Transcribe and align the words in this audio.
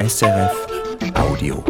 SRF 0.00 0.66
Audio. 1.14 1.64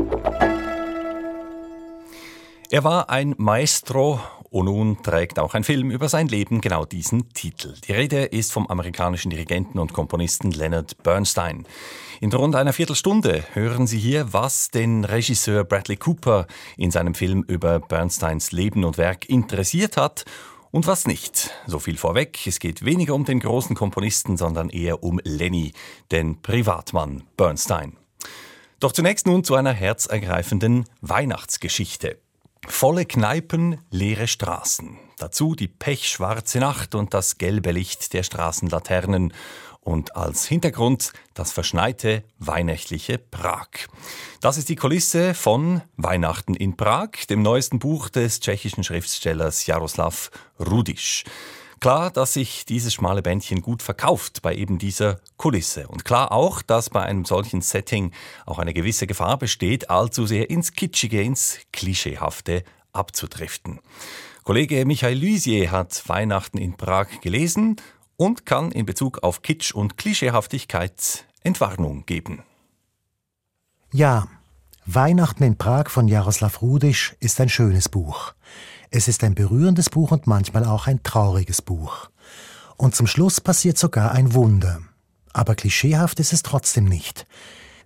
Er 2.71 2.85
war 2.85 3.09
ein 3.09 3.35
Maestro 3.39 4.21
und 4.51 4.67
nun 4.67 5.03
trägt 5.03 5.39
auch 5.39 5.55
ein 5.55 5.65
Film 5.65 5.91
über 5.91 6.11
sein 6.11 6.29
Leben 6.29 6.61
genau 6.61 6.85
diesen 6.85 7.33
Titel. 7.33 7.75
Die 7.87 7.93
Rede 7.93 8.25
ist 8.25 8.53
vom 8.53 8.67
amerikanischen 8.67 9.31
Dirigenten 9.31 9.79
und 9.79 9.95
Komponisten 9.95 10.51
Leonard 10.51 11.03
Bernstein. 11.03 11.67
In 12.21 12.31
rund 12.31 12.55
einer 12.55 12.75
Viertelstunde 12.75 13.45
hören 13.55 13.87
Sie 13.87 13.99
hier, 13.99 14.31
was 14.31 14.71
den 14.71 15.07
Regisseur 15.07 15.65
Bradley 15.65 15.97
Cooper 15.97 16.47
in 16.77 16.91
seinem 16.91 17.15
Film 17.15 17.45
über 17.49 17.81
Bernsteins 17.81 18.53
Leben 18.53 18.85
und 18.85 18.99
Werk 18.99 19.27
interessiert 19.31 19.97
hat 19.97 20.27
und 20.71 20.87
was 20.87 21.07
nicht. 21.07 21.51
So 21.67 21.79
viel 21.79 21.97
vorweg, 21.97 22.47
es 22.47 22.61
geht 22.61 22.85
weniger 22.85 23.15
um 23.15 23.25
den 23.25 23.41
großen 23.41 23.75
Komponisten, 23.75 24.37
sondern 24.37 24.69
eher 24.69 25.03
um 25.03 25.19
Lenny, 25.25 25.73
den 26.13 26.43
Privatmann 26.43 27.23
Bernstein. 27.39 27.97
Doch 28.81 28.93
zunächst 28.93 29.27
nun 29.27 29.43
zu 29.43 29.57
einer 29.57 29.73
herzergreifenden 29.73 30.85
Weihnachtsgeschichte. 31.01 32.21
Volle 32.67 33.07
Kneipen, 33.07 33.81
leere 33.91 34.29
Straßen. 34.29 34.99
Dazu 35.19 35.57
die 35.57 35.67
pechschwarze 35.67 36.61
Nacht 36.61 36.95
und 36.95 37.13
das 37.13 37.39
gelbe 37.39 37.73
Licht 37.73 38.13
der 38.13 38.23
Straßenlaternen 38.23 39.33
und 39.81 40.15
als 40.15 40.47
Hintergrund 40.47 41.13
das 41.35 41.51
verschneite 41.51 42.23
weihnächtliche 42.39 43.19
Prag. 43.19 43.69
Das 44.41 44.59
ist 44.59 44.69
die 44.69 44.77
Kulisse 44.77 45.35
von 45.35 45.83
Weihnachten 45.97 46.55
in 46.55 46.77
Prag, 46.77 47.11
dem 47.29 47.43
neuesten 47.43 47.81
Buch 47.81 48.09
des 48.09 48.39
tschechischen 48.39 48.85
Schriftstellers 48.85 49.67
Jaroslav 49.67 50.31
Rudisch. 50.61 51.25
Klar, 51.81 52.11
dass 52.11 52.33
sich 52.33 52.65
dieses 52.65 52.95
schmale 52.95 53.23
Bändchen 53.23 53.63
gut 53.63 53.83
verkauft 53.83 54.43
bei 54.43 54.55
eben 54.55 54.79
dieser 54.79 55.21
Kulisse. 55.37 55.87
Und 55.87 56.05
klar 56.05 56.33
auch, 56.33 56.61
dass 56.63 56.91
bei 56.91 57.03
einem 57.03 57.25
solchen 57.25 57.61
Setting 57.61 58.13
auch 58.47 58.59
eine 58.59 58.75
gewisse 58.75 59.07
Gefahr 59.07 59.39
besteht, 59.39 59.89
allzu 59.89 60.27
sehr 60.27 60.51
ins 60.51 60.73
Kitschige, 60.73 61.23
ins 61.23 61.59
Klischeehafte 61.73 62.65
abzudriften. 62.93 63.81
Kollege 64.43 64.85
Michael 64.87 65.19
Lysier 65.19 65.71
hat 65.71 66.09
Weihnachten 66.09 66.59
in 66.59 66.77
Prag 66.77 67.21
gelesen 67.21 67.77
und 68.17 68.45
kann 68.47 68.73
in 68.73 68.87
Bezug 68.87 69.23
auf 69.23 69.43
Kitsch 69.43 69.73
und 69.73 69.97
Klischeehaftigkeit 69.97 71.27
Entwarnung 71.43 72.07
geben. 72.07 72.43
Ja, 73.93 74.27
Weihnachten 74.85 75.45
in 75.45 75.59
Prag 75.59 75.91
von 75.91 76.09
Jaroslav 76.09 76.61
Rudisch 76.63 77.15
ist 77.21 77.41
ein 77.41 77.49
schönes 77.49 77.89
Buch. 77.89 78.33
Es 78.91 79.07
ist 79.07 79.23
ein 79.23 79.35
berührendes 79.35 79.91
Buch 79.91 80.13
und 80.13 80.27
manchmal 80.27 80.65
auch 80.65 80.87
ein 80.87 81.03
trauriges 81.03 81.61
Buch. 81.61 82.09
Und 82.77 82.95
zum 82.95 83.07
Schluss 83.07 83.41
passiert 83.41 83.77
sogar 83.77 84.13
ein 84.13 84.35
Wunder. 84.35 84.81
Aber 85.33 85.55
klischeehaft 85.55 86.21
ist 86.21 86.33
es 86.33 86.43
trotzdem 86.43 86.85
nicht. 86.85 87.27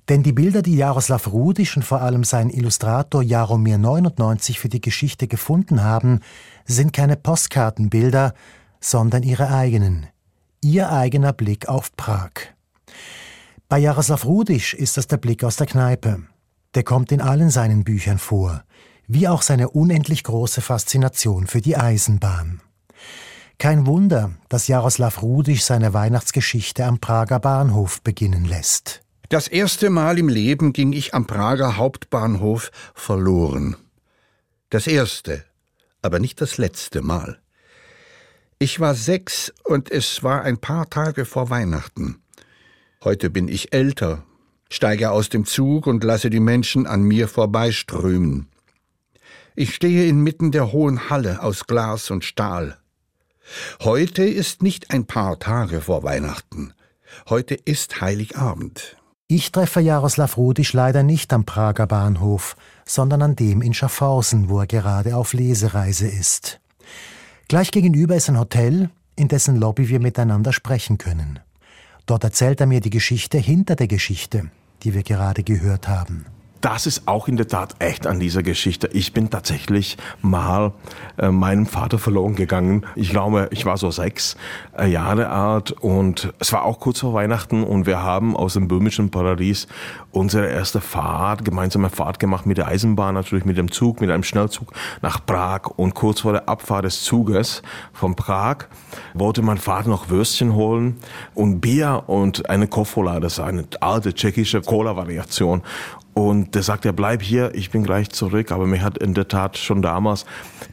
Denn 0.08 0.22
die 0.22 0.32
Bilder, 0.32 0.62
die 0.62 0.76
Jaroslav 0.76 1.28
Rudisch 1.28 1.76
und 1.76 1.84
vor 1.84 2.02
allem 2.02 2.24
sein 2.24 2.50
Illustrator 2.50 3.22
Jaromir 3.22 3.78
99 3.78 4.58
für 4.58 4.68
die 4.68 4.80
Geschichte 4.80 5.28
gefunden 5.28 5.82
haben, 5.82 6.20
sind 6.64 6.92
keine 6.92 7.16
Postkartenbilder, 7.16 8.34
sondern 8.80 9.22
ihre 9.22 9.50
eigenen, 9.50 10.06
ihr 10.60 10.90
eigener 10.90 11.32
Blick 11.32 11.68
auf 11.68 11.94
Prag. 11.96 12.30
Bei 13.68 13.78
Jaroslav 13.78 14.24
Rudisch 14.24 14.74
ist 14.74 14.96
das 14.96 15.06
der 15.06 15.16
Blick 15.16 15.44
aus 15.44 15.56
der 15.56 15.66
Kneipe. 15.66 16.22
Der 16.74 16.82
kommt 16.82 17.12
in 17.12 17.20
allen 17.20 17.50
seinen 17.50 17.84
Büchern 17.84 18.18
vor, 18.18 18.64
wie 19.06 19.28
auch 19.28 19.42
seine 19.42 19.70
unendlich 19.70 20.24
große 20.24 20.60
Faszination 20.60 21.46
für 21.46 21.60
die 21.60 21.76
Eisenbahn. 21.76 22.60
Kein 23.58 23.86
Wunder, 23.86 24.32
dass 24.48 24.68
Jaroslav 24.68 25.22
Rudisch 25.22 25.62
seine 25.62 25.94
Weihnachtsgeschichte 25.94 26.84
am 26.84 26.98
Prager 26.98 27.38
Bahnhof 27.38 28.02
beginnen 28.02 28.44
lässt. 28.44 29.02
Das 29.28 29.48
erste 29.48 29.88
Mal 29.88 30.18
im 30.18 30.28
Leben 30.28 30.72
ging 30.72 30.92
ich 30.92 31.14
am 31.14 31.26
Prager 31.26 31.76
Hauptbahnhof 31.76 32.70
verloren. 32.94 33.76
Das 34.68 34.86
erste, 34.86 35.44
aber 36.02 36.18
nicht 36.18 36.40
das 36.40 36.58
letzte 36.58 37.02
Mal. 37.02 37.38
Ich 38.58 38.78
war 38.78 38.94
sechs 38.94 39.52
und 39.64 39.90
es 39.90 40.22
war 40.22 40.42
ein 40.42 40.58
paar 40.58 40.90
Tage 40.90 41.24
vor 41.24 41.50
Weihnachten. 41.50 42.22
Heute 43.02 43.30
bin 43.30 43.48
ich 43.48 43.72
älter, 43.72 44.24
steige 44.70 45.10
aus 45.10 45.28
dem 45.28 45.46
Zug 45.46 45.86
und 45.86 46.04
lasse 46.04 46.30
die 46.30 46.40
Menschen 46.40 46.86
an 46.86 47.02
mir 47.02 47.26
vorbeiströmen. 47.26 48.51
Ich 49.54 49.74
stehe 49.74 50.06
inmitten 50.06 50.50
der 50.50 50.72
hohen 50.72 51.10
Halle 51.10 51.42
aus 51.42 51.66
Glas 51.66 52.10
und 52.10 52.24
Stahl. 52.24 52.78
Heute 53.82 54.24
ist 54.24 54.62
nicht 54.62 54.90
ein 54.90 55.04
paar 55.04 55.38
Tage 55.38 55.82
vor 55.82 56.02
Weihnachten. 56.02 56.72
Heute 57.28 57.54
ist 57.54 58.00
Heiligabend. 58.00 58.96
Ich 59.28 59.52
treffe 59.52 59.80
Jaroslav 59.80 60.38
Rudisch 60.38 60.72
leider 60.72 61.02
nicht 61.02 61.34
am 61.34 61.44
Prager 61.44 61.86
Bahnhof, 61.86 62.56
sondern 62.86 63.20
an 63.20 63.36
dem 63.36 63.60
in 63.60 63.74
Schaffhausen, 63.74 64.48
wo 64.48 64.60
er 64.60 64.66
gerade 64.66 65.16
auf 65.16 65.34
Lesereise 65.34 66.08
ist. 66.08 66.60
Gleich 67.48 67.70
gegenüber 67.70 68.16
ist 68.16 68.30
ein 68.30 68.38
Hotel, 68.38 68.88
in 69.16 69.28
dessen 69.28 69.56
Lobby 69.56 69.90
wir 69.90 70.00
miteinander 70.00 70.54
sprechen 70.54 70.96
können. 70.96 71.40
Dort 72.06 72.24
erzählt 72.24 72.60
er 72.60 72.66
mir 72.66 72.80
die 72.80 72.90
Geschichte 72.90 73.36
hinter 73.36 73.76
der 73.76 73.88
Geschichte, 73.88 74.50
die 74.82 74.94
wir 74.94 75.02
gerade 75.02 75.42
gehört 75.42 75.88
haben 75.88 76.24
das 76.62 76.86
ist 76.86 77.06
auch 77.06 77.28
in 77.28 77.36
der 77.36 77.48
Tat 77.48 77.74
echt 77.80 78.06
an 78.06 78.20
dieser 78.20 78.42
Geschichte. 78.42 78.88
Ich 78.92 79.12
bin 79.12 79.28
tatsächlich 79.30 79.98
mal 80.22 80.72
äh, 81.18 81.30
meinem 81.30 81.66
Vater 81.66 81.98
verloren 81.98 82.36
gegangen. 82.36 82.86
Ich 82.94 83.10
glaube, 83.10 83.48
ich 83.50 83.66
war 83.66 83.76
so 83.76 83.90
sechs 83.90 84.36
äh, 84.78 84.86
Jahre 84.86 85.28
alt 85.28 85.72
und 85.72 86.32
es 86.38 86.52
war 86.52 86.64
auch 86.64 86.78
kurz 86.78 87.00
vor 87.00 87.14
Weihnachten 87.14 87.64
und 87.64 87.86
wir 87.86 88.02
haben 88.02 88.36
aus 88.36 88.54
dem 88.54 88.68
böhmischen 88.68 89.10
Paradies 89.10 89.66
unsere 90.12 90.48
erste 90.48 90.80
Fahrt, 90.80 91.44
gemeinsame 91.44 91.90
Fahrt 91.90 92.18
gemacht 92.18 92.46
mit 92.46 92.58
der 92.58 92.68
Eisenbahn, 92.68 93.14
natürlich 93.14 93.44
mit 93.44 93.56
dem 93.56 93.72
Zug, 93.72 94.00
mit 94.00 94.10
einem 94.10 94.22
Schnellzug 94.22 94.72
nach 95.00 95.24
Prag 95.24 95.66
und 95.76 95.94
kurz 95.94 96.20
vor 96.20 96.32
der 96.32 96.48
Abfahrt 96.48 96.84
des 96.84 97.02
Zuges 97.02 97.62
von 97.92 98.14
Prag 98.14 98.66
wollte 99.14 99.42
mein 99.42 99.58
Vater 99.58 99.88
noch 99.88 100.10
Würstchen 100.10 100.54
holen 100.54 100.98
und 101.34 101.60
Bier 101.60 102.04
und 102.06 102.48
eine 102.48 102.68
Kofola, 102.68 103.20
das 103.20 103.34
ist 103.34 103.40
eine 103.40 103.64
alte 103.80 104.14
tschechische 104.14 104.60
Cola-Variation 104.60 105.62
und 106.14 106.54
der 106.54 106.62
sagt, 106.62 106.84
er 106.84 106.92
bleib 106.92 107.22
hier, 107.22 107.54
ich 107.54 107.70
bin 107.70 107.84
gleich 107.84 108.10
zurück. 108.10 108.52
Aber 108.52 108.66
mich 108.66 108.82
hat 108.82 108.98
in 108.98 109.14
der 109.14 109.28
Tat 109.28 109.56
schon 109.56 109.80
damals 109.80 110.26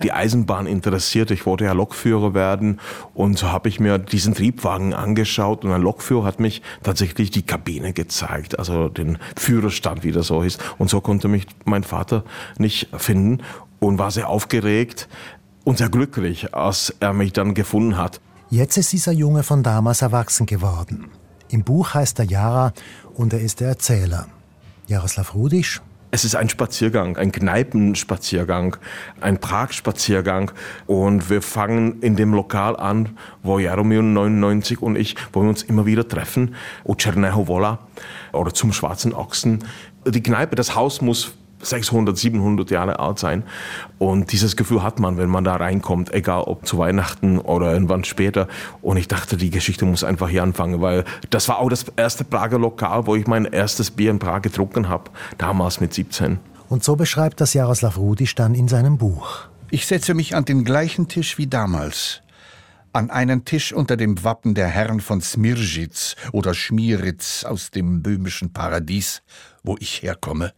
die 0.03 0.11
Eisenbahn 0.11 0.67
interessiert. 0.67 1.31
Ich 1.31 1.45
wollte 1.45 1.63
ja 1.63 1.71
Lokführer 1.71 2.33
werden. 2.33 2.79
Und 3.13 3.37
so 3.37 3.49
habe 3.49 3.69
ich 3.69 3.79
mir 3.79 3.97
diesen 3.99 4.33
Triebwagen 4.33 4.93
angeschaut. 4.93 5.63
Und 5.63 5.71
ein 5.71 5.81
Lokführer 5.81 6.25
hat 6.25 6.41
mich 6.41 6.61
tatsächlich 6.83 7.31
die 7.31 7.43
Kabine 7.43 7.93
gezeigt, 7.93 8.59
also 8.59 8.89
den 8.89 9.17
Führerstand, 9.37 10.03
wie 10.03 10.11
das 10.11 10.27
so 10.27 10.41
ist. 10.41 10.61
Und 10.77 10.89
so 10.89 11.01
konnte 11.01 11.27
mich 11.27 11.47
mein 11.65 11.83
Vater 11.83 12.23
nicht 12.57 12.89
finden 12.97 13.41
und 13.79 13.97
war 13.97 14.11
sehr 14.11 14.29
aufgeregt 14.29 15.07
und 15.63 15.77
sehr 15.77 15.89
glücklich, 15.89 16.53
als 16.53 16.93
er 16.99 17.13
mich 17.13 17.33
dann 17.33 17.53
gefunden 17.53 17.97
hat. 17.97 18.21
Jetzt 18.49 18.77
ist 18.77 18.91
dieser 18.91 19.11
Junge 19.11 19.43
von 19.43 19.63
damals 19.63 20.01
erwachsen 20.01 20.45
geworden. 20.45 21.11
Im 21.49 21.63
Buch 21.63 21.93
heißt 21.93 22.19
er 22.19 22.25
Jara 22.25 22.73
und 23.13 23.33
er 23.33 23.41
ist 23.41 23.59
der 23.59 23.69
Erzähler. 23.69 24.27
Jaroslav 24.87 25.35
Rudisch. 25.35 25.81
Es 26.11 26.25
ist 26.25 26.35
ein 26.35 26.49
Spaziergang, 26.49 27.17
ein 27.17 27.31
Kneipenspaziergang, 27.31 28.77
ein 29.21 29.39
Prag-Spaziergang. 29.39 30.51
Und 30.87 31.29
wir 31.29 31.43
fangen 31.43 32.01
in 32.01 32.15
dem 32.15 32.33
Lokal 32.33 32.75
an, 32.75 33.09
wo 33.43 33.59
Jaromir 33.59 34.01
99 34.01 34.81
und 34.81 34.95
ich, 34.95 35.15
wo 35.33 35.43
wir 35.43 35.49
uns 35.49 35.61
immer 35.61 35.85
wieder 35.85 36.07
treffen, 36.07 36.55
o 36.83 36.95
Czerneho 36.95 37.47
Wola 37.47 37.79
oder 38.33 38.53
zum 38.53 38.73
Schwarzen 38.73 39.13
Ochsen. 39.13 39.63
Die 40.07 40.23
Kneipe, 40.23 40.55
das 40.55 40.75
Haus 40.75 41.01
muss 41.01 41.33
600, 41.61 42.17
700 42.17 42.71
Jahre 42.71 42.99
alt 42.99 43.19
sein. 43.19 43.43
Und 43.97 44.31
dieses 44.31 44.55
Gefühl 44.55 44.83
hat 44.83 44.99
man, 44.99 45.17
wenn 45.17 45.29
man 45.29 45.43
da 45.43 45.55
reinkommt, 45.55 46.13
egal 46.13 46.43
ob 46.43 46.65
zu 46.65 46.77
Weihnachten 46.77 47.39
oder 47.39 47.73
irgendwann 47.73 48.03
später. 48.03 48.47
Und 48.81 48.97
ich 48.97 49.07
dachte, 49.07 49.37
die 49.37 49.49
Geschichte 49.49 49.85
muss 49.85 50.03
einfach 50.03 50.29
hier 50.29 50.43
anfangen, 50.43 50.81
weil 50.81 51.05
das 51.29 51.47
war 51.49 51.59
auch 51.59 51.69
das 51.69 51.85
erste 51.95 52.23
Prager 52.23 52.59
Lokal, 52.59 53.07
wo 53.07 53.15
ich 53.15 53.27
mein 53.27 53.45
erstes 53.45 53.91
Bier 53.91 54.11
in 54.11 54.19
Prag 54.19 54.41
getrunken 54.41 54.89
habe, 54.89 55.11
damals 55.37 55.79
mit 55.79 55.93
17. 55.93 56.39
Und 56.69 56.83
so 56.83 56.95
beschreibt 56.95 57.41
das 57.41 57.53
Jaroslav 57.53 57.97
Rudisch 57.97 58.35
dann 58.35 58.53
in 58.53 58.67
seinem 58.67 58.97
Buch. 58.97 59.47
Ich 59.71 59.85
setze 59.85 60.13
mich 60.13 60.35
an 60.35 60.45
den 60.45 60.63
gleichen 60.63 61.07
Tisch 61.07 61.37
wie 61.37 61.47
damals. 61.47 62.21
An 62.91 63.11
einen 63.11 63.45
Tisch 63.45 63.71
unter 63.71 63.97
dem 63.97 64.23
Wappen 64.23 64.55
der 64.55 64.67
Herren 64.67 64.99
von 64.99 65.21
Smirzhitz 65.21 66.15
oder 66.31 66.55
Schmieritz 66.55 67.43
aus 67.43 67.69
dem 67.69 68.01
böhmischen 68.01 68.51
Paradies, 68.51 69.21
wo 69.63 69.75
ich 69.79 70.01
herkomme 70.01 70.53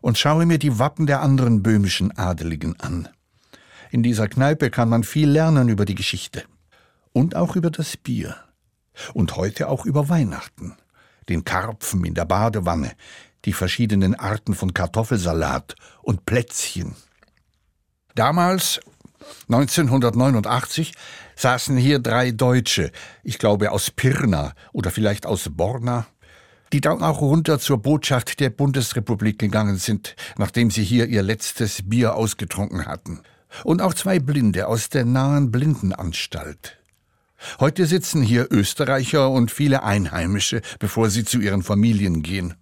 und 0.00 0.18
schaue 0.18 0.46
mir 0.46 0.58
die 0.58 0.78
Wappen 0.78 1.06
der 1.06 1.20
anderen 1.20 1.62
böhmischen 1.62 2.16
Adeligen 2.16 2.78
an. 2.80 3.08
In 3.90 4.02
dieser 4.02 4.28
Kneipe 4.28 4.70
kann 4.70 4.88
man 4.88 5.04
viel 5.04 5.28
lernen 5.28 5.68
über 5.68 5.84
die 5.84 5.94
Geschichte. 5.94 6.44
Und 7.12 7.34
auch 7.34 7.56
über 7.56 7.70
das 7.70 7.96
Bier. 7.96 8.36
Und 9.14 9.36
heute 9.36 9.68
auch 9.68 9.84
über 9.84 10.08
Weihnachten. 10.08 10.76
Den 11.28 11.44
Karpfen 11.44 12.04
in 12.04 12.14
der 12.14 12.24
Badewanne, 12.24 12.92
die 13.44 13.52
verschiedenen 13.52 14.14
Arten 14.14 14.54
von 14.54 14.74
Kartoffelsalat 14.74 15.74
und 16.02 16.24
Plätzchen. 16.24 16.94
Damals, 18.14 18.80
1989, 19.48 20.92
saßen 21.36 21.76
hier 21.76 21.98
drei 21.98 22.32
Deutsche, 22.32 22.92
ich 23.22 23.38
glaube 23.38 23.70
aus 23.72 23.90
Pirna 23.90 24.52
oder 24.72 24.90
vielleicht 24.90 25.26
aus 25.26 25.48
Borna, 25.50 26.06
die 26.72 26.80
dann 26.80 27.02
auch 27.02 27.20
runter 27.20 27.58
zur 27.58 27.78
Botschaft 27.78 28.40
der 28.40 28.50
Bundesrepublik 28.50 29.38
gegangen 29.38 29.76
sind, 29.76 30.14
nachdem 30.38 30.70
sie 30.70 30.84
hier 30.84 31.06
ihr 31.06 31.22
letztes 31.22 31.88
Bier 31.88 32.14
ausgetrunken 32.14 32.86
hatten. 32.86 33.20
Und 33.64 33.82
auch 33.82 33.94
zwei 33.94 34.20
Blinde 34.20 34.68
aus 34.68 34.88
der 34.88 35.04
nahen 35.04 35.50
Blindenanstalt. 35.50 36.78
Heute 37.58 37.86
sitzen 37.86 38.22
hier 38.22 38.46
Österreicher 38.50 39.30
und 39.30 39.50
viele 39.50 39.82
Einheimische, 39.82 40.60
bevor 40.78 41.10
sie 41.10 41.24
zu 41.24 41.40
ihren 41.40 41.62
Familien 41.62 42.22
gehen. 42.22 42.54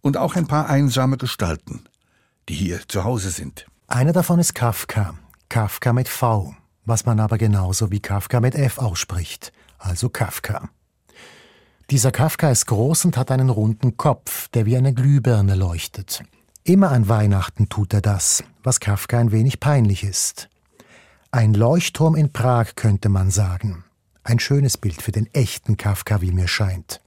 Und 0.00 0.16
auch 0.16 0.36
ein 0.36 0.46
paar 0.46 0.70
einsame 0.70 1.18
Gestalten, 1.18 1.84
die 2.48 2.54
hier 2.54 2.80
zu 2.88 3.04
Hause 3.04 3.30
sind. 3.30 3.66
Einer 3.88 4.12
davon 4.12 4.38
ist 4.38 4.54
Kafka. 4.54 5.14
Kafka 5.48 5.92
mit 5.92 6.08
V, 6.08 6.54
was 6.84 7.04
man 7.04 7.20
aber 7.20 7.36
genauso 7.36 7.90
wie 7.90 8.00
Kafka 8.00 8.40
mit 8.40 8.54
F 8.54 8.78
ausspricht, 8.78 9.52
also 9.78 10.08
Kafka. 10.08 10.70
Dieser 11.90 12.12
Kafka 12.12 12.52
ist 12.52 12.66
groß 12.66 13.06
und 13.06 13.16
hat 13.16 13.32
einen 13.32 13.50
runden 13.50 13.96
Kopf, 13.96 14.46
der 14.48 14.64
wie 14.64 14.76
eine 14.76 14.94
Glühbirne 14.94 15.56
leuchtet. 15.56 16.22
Immer 16.62 16.92
an 16.92 17.08
Weihnachten 17.08 17.68
tut 17.68 17.92
er 17.92 18.00
das, 18.00 18.44
was 18.62 18.78
Kafka 18.78 19.18
ein 19.18 19.32
wenig 19.32 19.58
peinlich 19.58 20.04
ist. 20.04 20.48
Ein 21.32 21.52
Leuchtturm 21.52 22.14
in 22.14 22.32
Prag 22.32 22.76
könnte 22.76 23.08
man 23.08 23.32
sagen. 23.32 23.82
Ein 24.22 24.38
schönes 24.38 24.76
Bild 24.76 25.02
für 25.02 25.10
den 25.10 25.26
echten 25.34 25.76
Kafka, 25.76 26.20
wie 26.20 26.30
mir 26.30 26.46
scheint. 26.46 27.00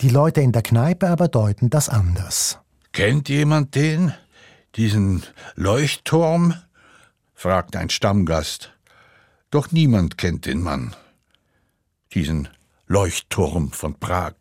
Die 0.00 0.08
Leute 0.08 0.40
in 0.40 0.50
der 0.50 0.62
Kneipe 0.62 1.08
aber 1.08 1.28
deuten 1.28 1.70
das 1.70 1.88
anders. 1.88 2.58
Kennt 2.92 3.28
jemand 3.28 3.76
den? 3.76 4.12
Diesen 4.74 5.22
Leuchtturm? 5.54 6.54
fragt 7.32 7.76
ein 7.76 7.90
Stammgast. 7.90 8.72
Doch 9.52 9.70
niemand 9.70 10.18
kennt 10.18 10.46
den 10.46 10.62
Mann. 10.62 10.96
Diesen 12.12 12.48
Leuchtturm 12.92 13.70
von 13.70 14.00
Prag. 14.00 14.34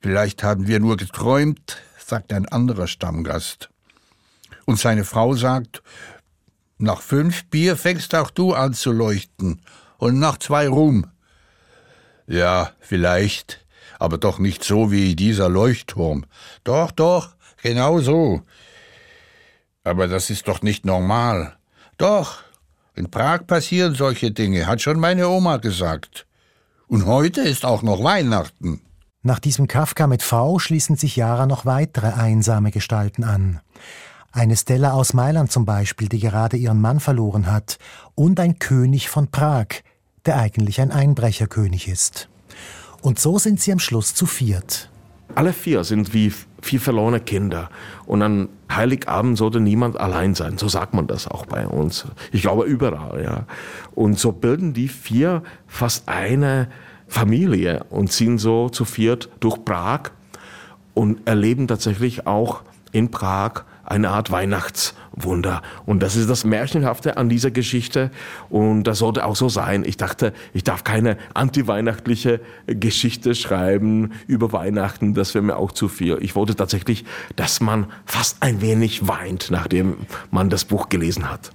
Vielleicht 0.00 0.42
haben 0.42 0.66
wir 0.66 0.80
nur 0.80 0.96
geträumt, 0.96 1.76
sagt 1.98 2.32
ein 2.32 2.48
anderer 2.48 2.86
Stammgast. 2.86 3.68
Und 4.64 4.78
seine 4.78 5.04
Frau 5.04 5.34
sagt, 5.34 5.82
nach 6.78 7.02
fünf 7.02 7.44
Bier 7.50 7.76
fängst 7.76 8.14
auch 8.14 8.30
du 8.30 8.54
an 8.54 8.72
zu 8.72 8.90
leuchten 8.90 9.60
und 9.98 10.18
nach 10.18 10.38
zwei 10.38 10.66
Ruhm. 10.66 11.06
Ja, 12.26 12.72
vielleicht, 12.80 13.62
aber 13.98 14.16
doch 14.16 14.38
nicht 14.38 14.64
so 14.64 14.90
wie 14.90 15.14
dieser 15.14 15.50
Leuchtturm. 15.50 16.24
Doch, 16.64 16.90
doch, 16.90 17.36
genau 17.60 18.00
so. 18.00 18.40
Aber 19.84 20.08
das 20.08 20.30
ist 20.30 20.48
doch 20.48 20.62
nicht 20.62 20.86
normal. 20.86 21.58
Doch, 21.98 22.42
in 22.94 23.10
Prag 23.10 23.46
passieren 23.46 23.94
solche 23.94 24.30
Dinge, 24.30 24.66
hat 24.66 24.80
schon 24.80 24.98
meine 24.98 25.28
Oma 25.28 25.58
gesagt. 25.58 26.25
Und 26.88 27.06
heute 27.06 27.40
ist 27.40 27.64
auch 27.64 27.82
noch 27.82 28.02
Weihnachten. 28.04 28.80
Nach 29.22 29.40
diesem 29.40 29.66
Kafka 29.66 30.06
mit 30.06 30.22
V 30.22 30.60
schließen 30.60 30.96
sich 30.96 31.16
Jara 31.16 31.46
noch 31.46 31.64
weitere 31.64 32.12
einsame 32.12 32.70
Gestalten 32.70 33.24
an. 33.24 33.60
Eine 34.30 34.56
Stella 34.56 34.92
aus 34.92 35.12
Mailand 35.12 35.50
zum 35.50 35.64
Beispiel, 35.64 36.08
die 36.08 36.20
gerade 36.20 36.56
ihren 36.56 36.80
Mann 36.80 37.00
verloren 37.00 37.50
hat, 37.50 37.78
und 38.14 38.38
ein 38.38 38.58
König 38.58 39.08
von 39.08 39.28
Prag, 39.28 39.66
der 40.26 40.36
eigentlich 40.36 40.80
ein 40.80 40.92
Einbrecherkönig 40.92 41.88
ist. 41.88 42.28
Und 43.02 43.18
so 43.18 43.38
sind 43.38 43.60
sie 43.60 43.72
am 43.72 43.78
Schluss 43.78 44.14
zu 44.14 44.26
viert. 44.26 44.90
Alle 45.34 45.52
vier 45.52 45.82
sind 45.82 46.14
wie 46.14 46.32
vier 46.66 46.80
verlorene 46.80 47.20
Kinder. 47.20 47.70
Und 48.04 48.22
an 48.22 48.48
Heiligabend 48.70 49.38
sollte 49.38 49.60
niemand 49.60 49.98
allein 49.98 50.34
sein. 50.34 50.58
So 50.58 50.68
sagt 50.68 50.94
man 50.94 51.06
das 51.06 51.28
auch 51.28 51.46
bei 51.46 51.66
uns. 51.66 52.06
Ich 52.32 52.42
glaube 52.42 52.64
überall, 52.64 53.22
ja. 53.22 53.46
Und 53.94 54.18
so 54.18 54.32
bilden 54.32 54.74
die 54.74 54.88
vier 54.88 55.42
fast 55.66 56.08
eine 56.08 56.68
Familie 57.08 57.84
und 57.90 58.12
ziehen 58.12 58.38
so 58.38 58.68
zu 58.68 58.84
viert 58.84 59.28
durch 59.40 59.64
Prag 59.64 60.10
und 60.94 61.26
erleben 61.26 61.68
tatsächlich 61.68 62.26
auch 62.26 62.62
in 62.92 63.10
Prag 63.10 63.64
eine 63.86 64.10
Art 64.10 64.30
Weihnachtswunder. 64.30 65.62
Und 65.86 66.02
das 66.02 66.16
ist 66.16 66.28
das 66.28 66.44
Märchenhafte 66.44 67.16
an 67.16 67.28
dieser 67.28 67.50
Geschichte. 67.50 68.10
Und 68.50 68.84
das 68.84 68.98
sollte 68.98 69.24
auch 69.24 69.36
so 69.36 69.48
sein. 69.48 69.84
Ich 69.84 69.96
dachte, 69.96 70.32
ich 70.52 70.64
darf 70.64 70.84
keine 70.84 71.16
antiweihnachtliche 71.34 72.40
Geschichte 72.66 73.34
schreiben 73.34 74.12
über 74.26 74.52
Weihnachten. 74.52 75.14
Das 75.14 75.34
wäre 75.34 75.44
mir 75.44 75.56
auch 75.56 75.72
zu 75.72 75.88
viel. 75.88 76.18
Ich 76.20 76.34
wollte 76.34 76.56
tatsächlich, 76.56 77.04
dass 77.36 77.60
man 77.60 77.86
fast 78.04 78.42
ein 78.42 78.60
wenig 78.60 79.06
weint, 79.06 79.50
nachdem 79.50 79.98
man 80.30 80.50
das 80.50 80.64
Buch 80.64 80.88
gelesen 80.88 81.30
hat. 81.30 81.52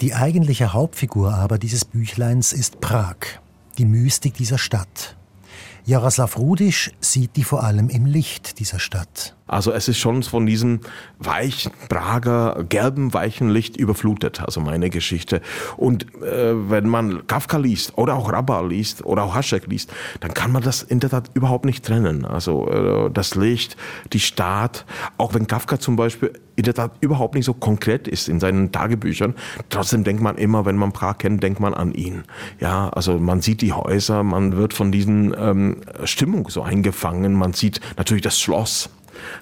Die 0.00 0.14
eigentliche 0.14 0.72
Hauptfigur 0.72 1.34
aber 1.34 1.58
dieses 1.58 1.84
Büchleins 1.84 2.52
ist 2.52 2.80
Prag, 2.80 3.16
die 3.78 3.86
Mystik 3.86 4.34
dieser 4.34 4.58
Stadt. 4.58 5.16
Jaroslav 5.86 6.36
Rudisch 6.36 6.90
sieht 7.00 7.36
die 7.36 7.44
vor 7.44 7.62
allem 7.62 7.88
im 7.88 8.06
Licht 8.06 8.58
dieser 8.58 8.80
Stadt. 8.80 9.36
Also 9.46 9.72
es 9.72 9.88
ist 9.88 9.98
schon 9.98 10.22
von 10.22 10.46
diesem 10.46 10.80
weichen 11.18 11.72
Prager, 11.88 12.64
gelben, 12.68 13.14
weichen 13.14 13.48
Licht 13.48 13.76
überflutet, 13.76 14.40
also 14.42 14.60
meine 14.60 14.90
Geschichte. 14.90 15.40
Und 15.76 16.06
äh, 16.22 16.70
wenn 16.70 16.88
man 16.88 17.26
Kafka 17.26 17.56
liest 17.56 17.96
oder 17.96 18.14
auch 18.14 18.32
Rabba 18.32 18.60
liest 18.62 19.04
oder 19.04 19.22
auch 19.22 19.34
Haschek 19.34 19.66
liest, 19.68 19.92
dann 20.20 20.34
kann 20.34 20.50
man 20.50 20.62
das 20.62 20.82
in 20.82 21.00
der 21.00 21.10
Tat 21.10 21.30
überhaupt 21.34 21.64
nicht 21.64 21.84
trennen. 21.84 22.24
Also 22.24 22.68
äh, 22.68 23.10
das 23.10 23.36
Licht, 23.36 23.76
die 24.12 24.20
Stadt, 24.20 24.84
auch 25.16 25.34
wenn 25.34 25.46
Kafka 25.46 25.78
zum 25.78 25.96
Beispiel 25.96 26.32
in 26.56 26.64
der 26.64 26.74
Tat 26.74 26.92
überhaupt 27.00 27.34
nicht 27.34 27.44
so 27.44 27.54
konkret 27.54 28.08
ist 28.08 28.28
in 28.28 28.40
seinen 28.40 28.72
Tagebüchern, 28.72 29.34
trotzdem 29.68 30.04
denkt 30.04 30.22
man 30.22 30.36
immer, 30.36 30.64
wenn 30.64 30.76
man 30.76 30.92
Prag 30.92 31.18
kennt, 31.18 31.42
denkt 31.42 31.60
man 31.60 31.74
an 31.74 31.92
ihn. 31.92 32.24
Ja, 32.60 32.88
also 32.88 33.18
man 33.18 33.42
sieht 33.42 33.60
die 33.60 33.72
Häuser, 33.72 34.22
man 34.22 34.56
wird 34.56 34.74
von 34.74 34.90
diesen 34.90 35.34
ähm, 35.38 35.76
Stimmung 36.04 36.48
so 36.48 36.62
eingefangen, 36.62 37.34
man 37.34 37.52
sieht 37.52 37.80
natürlich 37.96 38.22
das 38.22 38.40
Schloss 38.40 38.88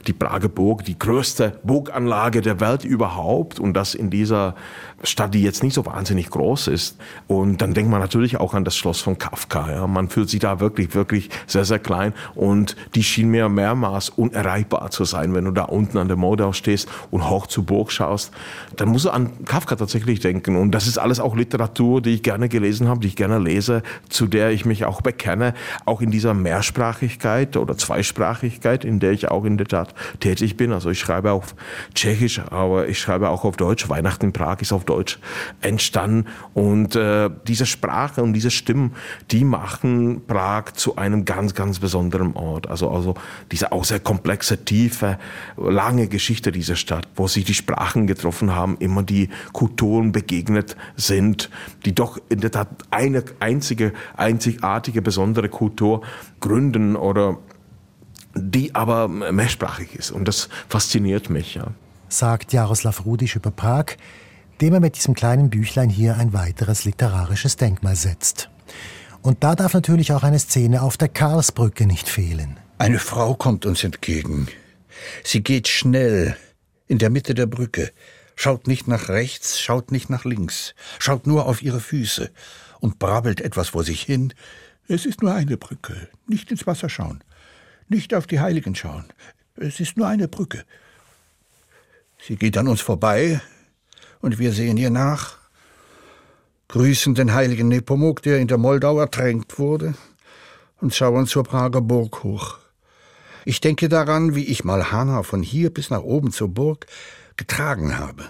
die 0.07 0.13
Prager 0.13 0.49
Burg, 0.49 0.85
die 0.85 0.99
größte 0.99 1.59
Burganlage 1.63 2.41
der 2.41 2.61
Welt 2.61 2.85
überhaupt. 2.85 3.59
Und 3.61 3.75
das 3.75 3.95
in 3.95 4.11
dieser 4.11 4.55
Stadt, 5.05 5.35
die 5.35 5.43
jetzt 5.43 5.63
nicht 5.63 5.75
so 5.75 5.87
wahnsinnig 5.87 6.31
groß 6.31 6.69
ist. 6.69 6.97
Und 7.27 7.61
dann 7.61 7.75
denkt 7.75 7.91
man 7.91 8.01
natürlich 8.01 8.39
auch 8.39 8.55
an 8.55 8.65
das 8.65 8.77
Schloss 8.77 9.01
von 9.01 9.19
Kafka. 9.19 9.71
Ja. 9.71 9.87
Man 9.87 10.09
fühlt 10.09 10.31
sich 10.31 10.41
da 10.41 10.61
wirklich, 10.61 10.95
wirklich 10.95 11.31
sehr, 11.47 11.65
sehr 11.65 11.79
klein 11.79 12.15
und 12.35 12.77
die 12.95 13.05
schien 13.05 13.31
mir 13.31 13.49
mehrmals 13.49 14.09
unerreichbar 14.09 14.91
zu 14.91 15.05
sein. 15.05 15.35
Wenn 15.35 15.45
du 15.45 15.51
da 15.51 15.65
unten 15.65 15.99
an 15.99 16.09
der 16.09 16.17
Modau 16.17 16.53
stehst 16.53 16.89
und 17.11 17.29
hoch 17.29 17.47
zur 17.47 17.65
Burg 17.65 17.93
schaust, 17.93 18.33
dann 18.77 18.89
musst 18.89 19.05
du 19.05 19.11
an 19.11 19.45
Kafka 19.45 19.77
tatsächlich 19.77 20.21
denken. 20.21 20.57
Und 20.57 20.73
das 20.73 20.87
ist 20.87 20.99
alles 20.99 21.21
auch 21.21 21.37
Literatur, 21.37 22.01
die 22.01 22.15
ich 22.15 22.23
gerne 22.23 22.49
gelesen 22.49 22.89
habe, 22.89 23.01
die 23.01 23.09
ich 23.09 23.17
gerne 23.17 23.39
lese, 23.39 23.83
zu 24.09 24.27
der 24.27 24.51
ich 24.51 24.65
mich 24.65 24.85
auch 24.85 25.03
bekenne, 25.03 25.55
auch 25.85 26.01
in 26.01 26.11
dieser 26.11 26.35
Mehrsprachigkeit 26.35 27.57
oder 27.57 27.77
Zweisprachigkeit, 27.77 28.85
in 28.85 29.01
der 29.01 29.13
ich 29.13 29.31
auch 29.31 29.45
in 29.45 29.59
der 29.59 29.67
Tat 29.67 29.95
tätig 30.21 30.57
bin. 30.57 30.73
Also 30.73 30.91
ich 30.91 30.99
schreibe 30.99 31.33
auf 31.33 31.55
Tschechisch, 31.95 32.41
aber 32.51 32.89
ich 32.89 32.99
schreibe 32.99 33.29
auch 33.29 33.45
auf 33.45 33.57
Deutsch. 33.57 33.89
Weihnachten 33.89 34.27
in 34.27 34.33
Prag 34.33 34.61
ist 34.61 34.73
auf 34.73 34.85
Deutsch 34.85 34.94
entstanden. 35.61 36.27
Und 36.53 36.97
äh, 36.97 37.31
diese 37.47 37.67
Sprache 37.67 38.23
und 38.23 38.33
diese 38.33 38.51
Stimmen, 38.51 38.95
die 39.31 39.45
machen 39.45 40.23
Prag 40.27 40.73
zu 40.75 40.97
einem 40.97 41.25
ganz, 41.25 41.55
ganz 41.55 41.79
besonderen 41.79 42.35
Ort. 42.35 42.69
Also, 42.69 42.91
also 42.91 43.15
diese 43.51 43.73
auch 43.73 43.85
sehr 43.85 44.01
komplexe, 44.01 44.65
tiefe, 44.65 45.19
lange 45.57 46.09
Geschichte 46.09 46.53
dieser 46.53 46.77
Stadt, 46.77 47.09
wo 47.17 47.29
sich 47.29 47.45
die 47.45 47.55
Sprachen 47.55 48.07
getroffen 48.07 48.55
haben, 48.55 48.77
immer 48.79 49.03
die 49.03 49.29
Kulturen 49.53 50.13
begegnet 50.13 50.77
sind, 50.97 51.51
die 51.85 51.95
doch 51.95 52.19
in 52.29 52.41
der 52.41 52.51
Tat 52.51 52.69
eine 52.91 53.25
einzige, 53.41 53.93
einzigartige, 54.17 55.03
besondere 55.03 55.49
Kultur 55.49 56.03
gründen 56.41 56.97
oder 56.97 57.39
die 58.35 58.75
aber 58.75 59.09
mehrsprachig 59.09 59.95
ist. 59.95 60.11
Und 60.11 60.29
das 60.29 60.49
fasziniert 60.69 61.31
mich, 61.31 61.55
ja. 61.55 61.69
Sagt 62.09 62.53
Jaroslav 62.53 63.05
Rudisch 63.05 63.37
über 63.37 63.51
Prag, 63.51 63.97
dem 64.65 64.73
er 64.73 64.81
mit 64.81 64.97
diesem 64.97 65.13
kleinen 65.13 65.51
Büchlein 65.51 65.91
hier 65.91 66.17
ein 66.17 66.33
weiteres 66.33 66.87
literarisches 66.87 67.59
Denkmal 67.59 67.97
setzt. 67.97 68.49
Und 69.21 69.45
da 69.45 69.55
darf 69.55 69.75
natürlich 69.75 70.11
auch 70.15 70.23
eine 70.23 70.39
Szene 70.39 70.81
auf 70.81 70.97
der 70.97 71.11
Karlsbrücke 71.11 71.85
nicht 71.85 72.09
fehlen. 72.09 72.57
Eine 72.79 72.99
Frau 72.99 73.35
kommt 73.35 73.67
uns 73.67 73.85
entgegen. 73.85 74.49
Sie 75.23 75.43
geht 75.43 75.69
schnell 75.69 76.35
in 76.87 76.97
der 76.97 77.11
Mitte 77.11 77.35
der 77.35 77.45
Brücke, 77.45 77.93
schaut 78.37 78.67
nicht 78.67 78.89
nach 78.89 79.11
rechts, 79.11 79.61
schaut 79.61 79.93
nicht 79.93 80.09
nach 80.09 80.25
links, 80.25 80.75
schaut 80.99 81.27
nur 81.27 81.45
auf 81.45 81.61
ihre 81.61 81.81
Füße 81.81 82.31
und 82.81 82.99
brabbelt 82.99 83.43
etwas 83.43 83.69
vor 83.69 83.85
sich 83.85 84.01
hin. 84.01 84.33
Es 84.89 85.05
ist 85.05 85.21
nur 85.21 85.35
eine 85.35 85.59
Brücke, 85.59 86.09
nicht 86.27 86.51
ins 86.51 86.67
Wasser 86.67 86.89
schauen, 86.89 87.23
nicht 87.91 88.15
auf 88.15 88.27
die 88.27 88.41
Heiligen 88.41 88.75
schauen. 88.75 89.05
Es 89.57 89.79
ist 89.79 89.99
nur 89.99 90.07
eine 90.07 90.27
Brücke. 90.27 90.65
Sie 92.19 92.37
geht 92.37 92.57
an 92.57 92.69
uns 92.69 92.81
vorbei, 92.81 93.43
und 94.25 94.39
wir 94.39 94.53
sehen 94.53 94.79
ihr 94.79 94.89
nach, 94.89 95.37
grüßen 96.69 97.15
den 97.15 97.35
heiligen 97.35 97.69
Nepomuk, 97.69 98.23
der 98.23 98.39
in 98.39 98.49
der 98.49 98.57
Moldau 98.57 98.99
ertränkt 98.99 99.59
wurde, 99.59 99.93
und 100.81 100.95
schauen 100.95 101.27
zur 101.27 101.45
Prager 101.45 101.83
Burg 101.83 102.25
hoch. 102.25 102.59
Ich 103.45 103.61
denke 103.61 103.91
daran, 103.91 104.35
wie 104.35 104.47
ich 104.47 104.65
mal 104.65 104.91
Hanna 104.91 105.25
von 105.25 105.43
hier 105.43 105.69
bis 105.69 105.91
nach 105.91 106.01
oben 106.01 106.33
zur 106.33 106.49
Burg 106.49 106.87
getragen 107.37 107.99
habe. 107.99 108.25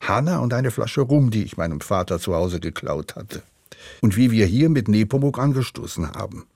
Hanna 0.00 0.38
und 0.38 0.54
eine 0.54 0.70
Flasche 0.70 1.02
Rum, 1.02 1.30
die 1.30 1.44
ich 1.44 1.58
meinem 1.58 1.82
Vater 1.82 2.18
zu 2.18 2.34
Hause 2.34 2.58
geklaut 2.58 3.14
hatte. 3.14 3.42
Und 4.00 4.16
wie 4.16 4.30
wir 4.30 4.46
hier 4.46 4.70
mit 4.70 4.88
Nepomuk 4.88 5.38
angestoßen 5.38 6.12
haben. 6.12 6.46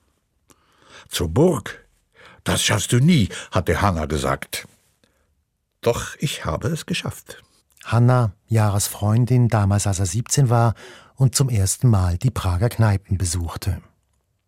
Zur 1.11 1.29
Burg 1.29 1.85
Das 2.45 2.63
schaffst 2.63 2.93
du 2.93 2.99
nie, 2.99 3.29
hatte 3.51 3.83
Hanna 3.83 4.07
gesagt. 4.07 4.67
Doch 5.83 6.17
ich 6.19 6.47
habe 6.47 6.69
es 6.69 6.87
geschafft. 6.87 7.45
Hanna, 7.85 8.33
Jaras 8.49 8.87
Freundin, 8.87 9.49
damals 9.49 9.87
als 9.87 10.01
er 10.01 10.07
17 10.07 10.51
war 10.51 10.75
und 11.17 11.35
zum 11.35 11.49
ersten 11.49 11.89
Mal 11.89 12.19
die 12.19 12.31
Prager 12.31 12.69
Kneipen 12.69 13.19
besuchte. 13.19 13.81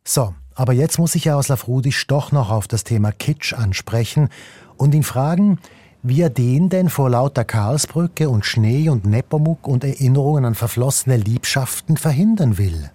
So, 0.05 0.35
aber 0.55 0.73
jetzt 0.73 0.99
muss 0.99 1.15
ich 1.15 1.25
Jaroslav 1.25 1.69
Rudisch 1.69 2.07
doch 2.07 2.33
noch 2.33 2.51
auf 2.51 2.67
das 2.67 2.85
Thema 2.85 3.13
Kitsch 3.13 3.53
ansprechen 3.53 4.31
und 4.77 4.95
ihn 4.95 5.03
fragen, 5.03 5.59
wie 6.03 6.23
er 6.23 6.31
den 6.31 6.69
denn 6.69 6.89
vor 6.89 7.11
lauter 7.11 7.45
Karlsbrücke 7.45 8.29
und 8.29 8.47
Schnee 8.47 8.89
und 8.89 9.05
Nepomuk 9.05 9.67
und 9.67 9.85
Erinnerungen 9.85 10.45
an 10.45 10.55
verflossene 10.55 11.17
Liebschaften 11.17 11.97
verhindern 11.97 12.59
will. 12.59 12.91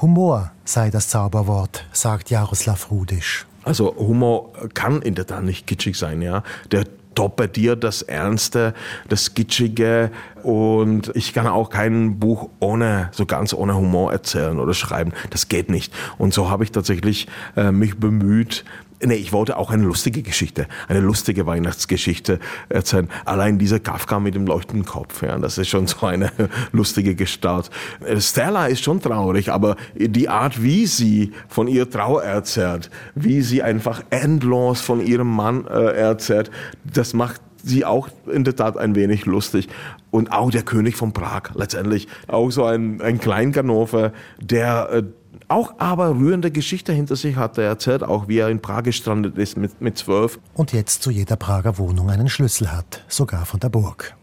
Humor 0.00 0.50
sei 0.64 0.90
das 0.90 1.08
Zauberwort, 1.08 1.86
sagt 1.92 2.30
Jaroslav 2.30 2.90
Rudisch. 2.90 3.46
Also 3.62 3.94
Humor 3.96 4.50
kann 4.74 5.02
in 5.02 5.14
der 5.14 5.26
Tat 5.26 5.44
nicht 5.44 5.66
kitschig 5.66 5.96
sein, 5.96 6.22
ja. 6.22 6.42
Der 6.72 6.84
torpediert 7.14 7.84
das 7.84 8.02
Ernste, 8.02 8.74
das 9.08 9.34
Kitschige 9.34 10.10
und 10.42 11.10
ich 11.14 11.32
kann 11.32 11.46
auch 11.46 11.70
kein 11.70 12.18
Buch 12.18 12.50
ohne, 12.60 13.10
so 13.12 13.26
ganz 13.26 13.52
ohne 13.52 13.76
Humor 13.76 14.12
erzählen 14.12 14.58
oder 14.58 14.74
schreiben. 14.74 15.12
Das 15.30 15.48
geht 15.48 15.70
nicht. 15.70 15.92
Und 16.18 16.32
so 16.32 16.48
habe 16.48 16.64
ich 16.64 16.72
tatsächlich 16.72 17.26
äh, 17.56 17.72
mich 17.72 17.98
bemüht, 17.98 18.64
Nee, 19.02 19.14
ich 19.14 19.32
wollte 19.32 19.56
auch 19.56 19.70
eine 19.70 19.84
lustige 19.84 20.20
Geschichte, 20.20 20.66
eine 20.86 21.00
lustige 21.00 21.46
Weihnachtsgeschichte 21.46 22.38
erzählen. 22.68 23.08
Allein 23.24 23.58
dieser 23.58 23.80
Kafka 23.80 24.20
mit 24.20 24.34
dem 24.34 24.46
leuchtenden 24.46 24.84
Kopf, 24.84 25.22
ja, 25.22 25.38
das 25.38 25.56
ist 25.56 25.68
schon 25.68 25.86
so 25.86 26.06
eine 26.06 26.30
lustige 26.72 27.14
Gestalt. 27.14 27.70
Stella 28.18 28.66
ist 28.66 28.84
schon 28.84 29.00
traurig, 29.00 29.50
aber 29.50 29.76
die 29.94 30.28
Art, 30.28 30.62
wie 30.62 30.86
sie 30.86 31.32
von 31.48 31.66
ihr 31.66 31.88
Trauer 31.88 32.22
erzählt, 32.22 32.90
wie 33.14 33.40
sie 33.40 33.62
einfach 33.62 34.02
endlos 34.10 34.82
von 34.82 35.00
ihrem 35.04 35.34
Mann 35.34 35.66
äh, 35.66 35.92
erzählt, 35.92 36.50
das 36.84 37.14
macht 37.14 37.40
sie 37.62 37.84
auch 37.84 38.08
in 38.30 38.44
der 38.44 38.56
Tat 38.56 38.76
ein 38.76 38.94
wenig 38.94 39.24
lustig. 39.24 39.68
Und 40.10 40.32
auch 40.32 40.50
der 40.50 40.62
König 40.62 40.96
von 40.96 41.12
Prag 41.12 41.54
letztendlich, 41.54 42.08
auch 42.26 42.50
so 42.50 42.64
ein, 42.64 43.00
ein 43.00 43.18
Kleinganove, 43.18 44.12
der 44.40 44.88
äh, 44.92 45.02
auch 45.50 45.74
aber 45.78 46.10
rührende 46.10 46.50
Geschichte 46.50 46.92
hinter 46.92 47.16
sich 47.16 47.36
hat. 47.36 47.58
Er 47.58 47.64
erzählt 47.64 48.02
auch, 48.02 48.28
wie 48.28 48.38
er 48.38 48.48
in 48.48 48.60
Prag 48.60 48.84
gestrandet 48.84 49.36
ist 49.36 49.56
mit, 49.56 49.80
mit 49.80 49.98
zwölf. 49.98 50.38
Und 50.54 50.72
jetzt 50.72 51.02
zu 51.02 51.10
jeder 51.10 51.36
Prager 51.36 51.76
Wohnung 51.78 52.08
einen 52.10 52.28
Schlüssel 52.28 52.72
hat, 52.72 53.04
sogar 53.08 53.44
von 53.46 53.60
der 53.60 53.68
Burg. 53.68 54.16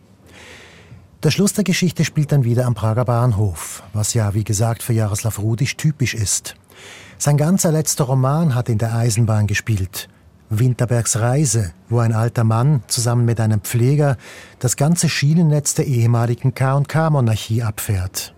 Der 1.23 1.31
Schluss 1.31 1.53
der 1.53 1.63
Geschichte 1.63 2.05
spielt 2.05 2.31
dann 2.31 2.43
wieder 2.43 2.65
am 2.65 2.75
Prager 2.75 3.03
Bahnhof, 3.03 3.83
was 3.93 4.13
ja, 4.13 4.33
wie 4.33 4.43
gesagt, 4.43 4.83
für 4.83 4.93
Jaroslav 4.93 5.39
Rudisch 5.39 5.75
typisch 5.75 6.13
ist. 6.13 6.55
Sein 7.17 7.37
ganzer 7.37 7.71
letzter 7.71 8.05
Roman 8.05 8.53
hat 8.53 8.69
in 8.69 8.77
der 8.77 8.95
Eisenbahn 8.95 9.47
gespielt. 9.47 10.07
Winterbergs 10.49 11.19
Reise, 11.19 11.73
wo 11.89 11.99
ein 11.99 12.13
alter 12.13 12.43
Mann 12.43 12.83
zusammen 12.87 13.25
mit 13.25 13.39
einem 13.39 13.61
Pfleger 13.61 14.15
das 14.59 14.77
ganze 14.77 15.09
Schienennetz 15.09 15.73
der 15.73 15.87
ehemaligen 15.87 16.53
K&K-Monarchie 16.53 17.63
abfährt. 17.63 18.33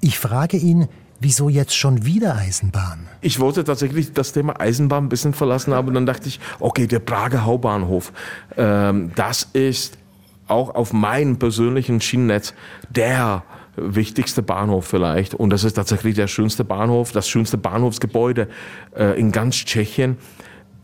Ich 0.00 0.18
frage 0.18 0.58
ihn, 0.58 0.86
Wieso 1.20 1.48
jetzt 1.48 1.76
schon 1.76 2.04
wieder 2.04 2.36
Eisenbahn? 2.36 3.08
Ich 3.20 3.40
wollte 3.40 3.64
tatsächlich 3.64 4.12
das 4.12 4.32
Thema 4.32 4.60
Eisenbahn 4.60 5.06
ein 5.06 5.08
bisschen 5.08 5.34
verlassen, 5.34 5.72
aber 5.72 5.90
dann 5.90 6.06
dachte 6.06 6.28
ich, 6.28 6.38
okay, 6.60 6.86
der 6.86 7.00
Prager 7.00 7.44
Hauptbahnhof, 7.44 8.12
ähm, 8.56 9.10
das 9.16 9.48
ist 9.52 9.98
auch 10.46 10.74
auf 10.74 10.92
meinem 10.92 11.38
persönlichen 11.38 12.00
Schienennetz 12.00 12.54
der 12.88 13.42
wichtigste 13.76 14.42
Bahnhof 14.42 14.86
vielleicht. 14.86 15.34
Und 15.34 15.50
das 15.50 15.64
ist 15.64 15.74
tatsächlich 15.74 16.14
der 16.14 16.28
schönste 16.28 16.64
Bahnhof, 16.64 17.10
das 17.10 17.28
schönste 17.28 17.58
Bahnhofsgebäude 17.58 18.48
äh, 18.96 19.18
in 19.18 19.32
ganz 19.32 19.56
Tschechien. 19.56 20.18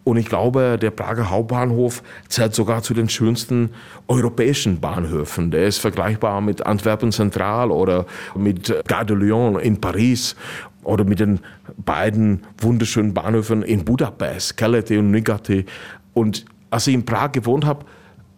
Und 0.04 0.18
ich 0.18 0.26
glaube, 0.26 0.78
der 0.80 0.90
Prager 0.90 1.30
Hauptbahnhof 1.30 2.02
zählt 2.28 2.54
sogar 2.54 2.82
zu 2.82 2.92
den 2.92 3.08
schönsten 3.08 3.70
europäischen 4.06 4.78
Bahnhöfen. 4.78 5.50
Der 5.50 5.66
ist 5.66 5.78
vergleichbar 5.78 6.42
mit 6.42 6.64
Antwerpen 6.66 7.11
Zentral 7.11 7.70
oder 7.70 8.04
mit 8.34 8.75
Gare 8.87 9.06
de 9.06 9.16
Lyon 9.16 9.58
in 9.58 9.80
Paris 9.80 10.37
oder 10.82 11.04
mit 11.04 11.20
den 11.20 11.40
beiden 11.78 12.42
wunderschönen 12.58 13.14
Bahnhöfen 13.14 13.62
in 13.62 13.84
Budapest, 13.87 14.58
Keleti 14.58 14.99
und 14.99 15.11
Nigati. 15.11 15.64
Und 16.12 16.44
als 16.68 16.87
ich 16.87 16.94
in 16.94 17.06
Prag 17.06 17.32
gewohnt 17.32 17.64
habe, 17.64 17.87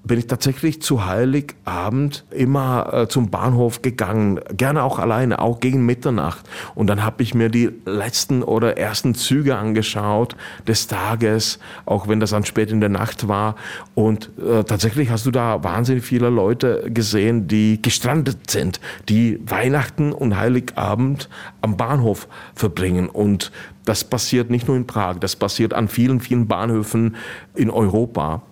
bin 0.06 0.18
ich 0.18 0.26
tatsächlich 0.26 0.80
zu 0.80 1.06
Heiligabend 1.06 2.24
immer 2.30 2.92
äh, 2.92 3.08
zum 3.08 3.30
Bahnhof 3.30 3.82
gegangen, 3.82 4.40
gerne 4.56 4.82
auch 4.82 4.98
alleine, 4.98 5.40
auch 5.40 5.60
gegen 5.60 5.84
Mitternacht. 5.84 6.48
Und 6.74 6.86
dann 6.86 7.02
habe 7.02 7.22
ich 7.22 7.34
mir 7.34 7.48
die 7.48 7.70
letzten 7.84 8.42
oder 8.42 8.76
ersten 8.76 9.14
Züge 9.14 9.56
angeschaut 9.56 10.36
des 10.66 10.86
Tages, 10.86 11.58
auch 11.84 12.08
wenn 12.08 12.20
das 12.20 12.30
dann 12.30 12.44
spät 12.44 12.70
in 12.70 12.80
der 12.80 12.88
Nacht 12.88 13.28
war. 13.28 13.56
Und 13.94 14.30
äh, 14.38 14.64
tatsächlich 14.64 15.10
hast 15.10 15.26
du 15.26 15.30
da 15.30 15.64
wahnsinnig 15.64 16.04
viele 16.04 16.30
Leute 16.30 16.90
gesehen, 16.90 17.48
die 17.48 17.82
gestrandet 17.82 18.50
sind, 18.50 18.80
die 19.08 19.40
Weihnachten 19.44 20.12
und 20.12 20.36
Heiligabend 20.36 21.28
am 21.62 21.76
Bahnhof 21.76 22.28
verbringen. 22.54 23.08
Und 23.08 23.50
das 23.86 24.02
passiert 24.04 24.50
nicht 24.50 24.66
nur 24.66 24.76
in 24.76 24.86
Prag, 24.86 25.18
das 25.20 25.36
passiert 25.36 25.72
an 25.72 25.88
vielen, 25.88 26.20
vielen 26.20 26.48
Bahnhöfen 26.48 27.16
in 27.54 27.70
Europa. 27.70 28.42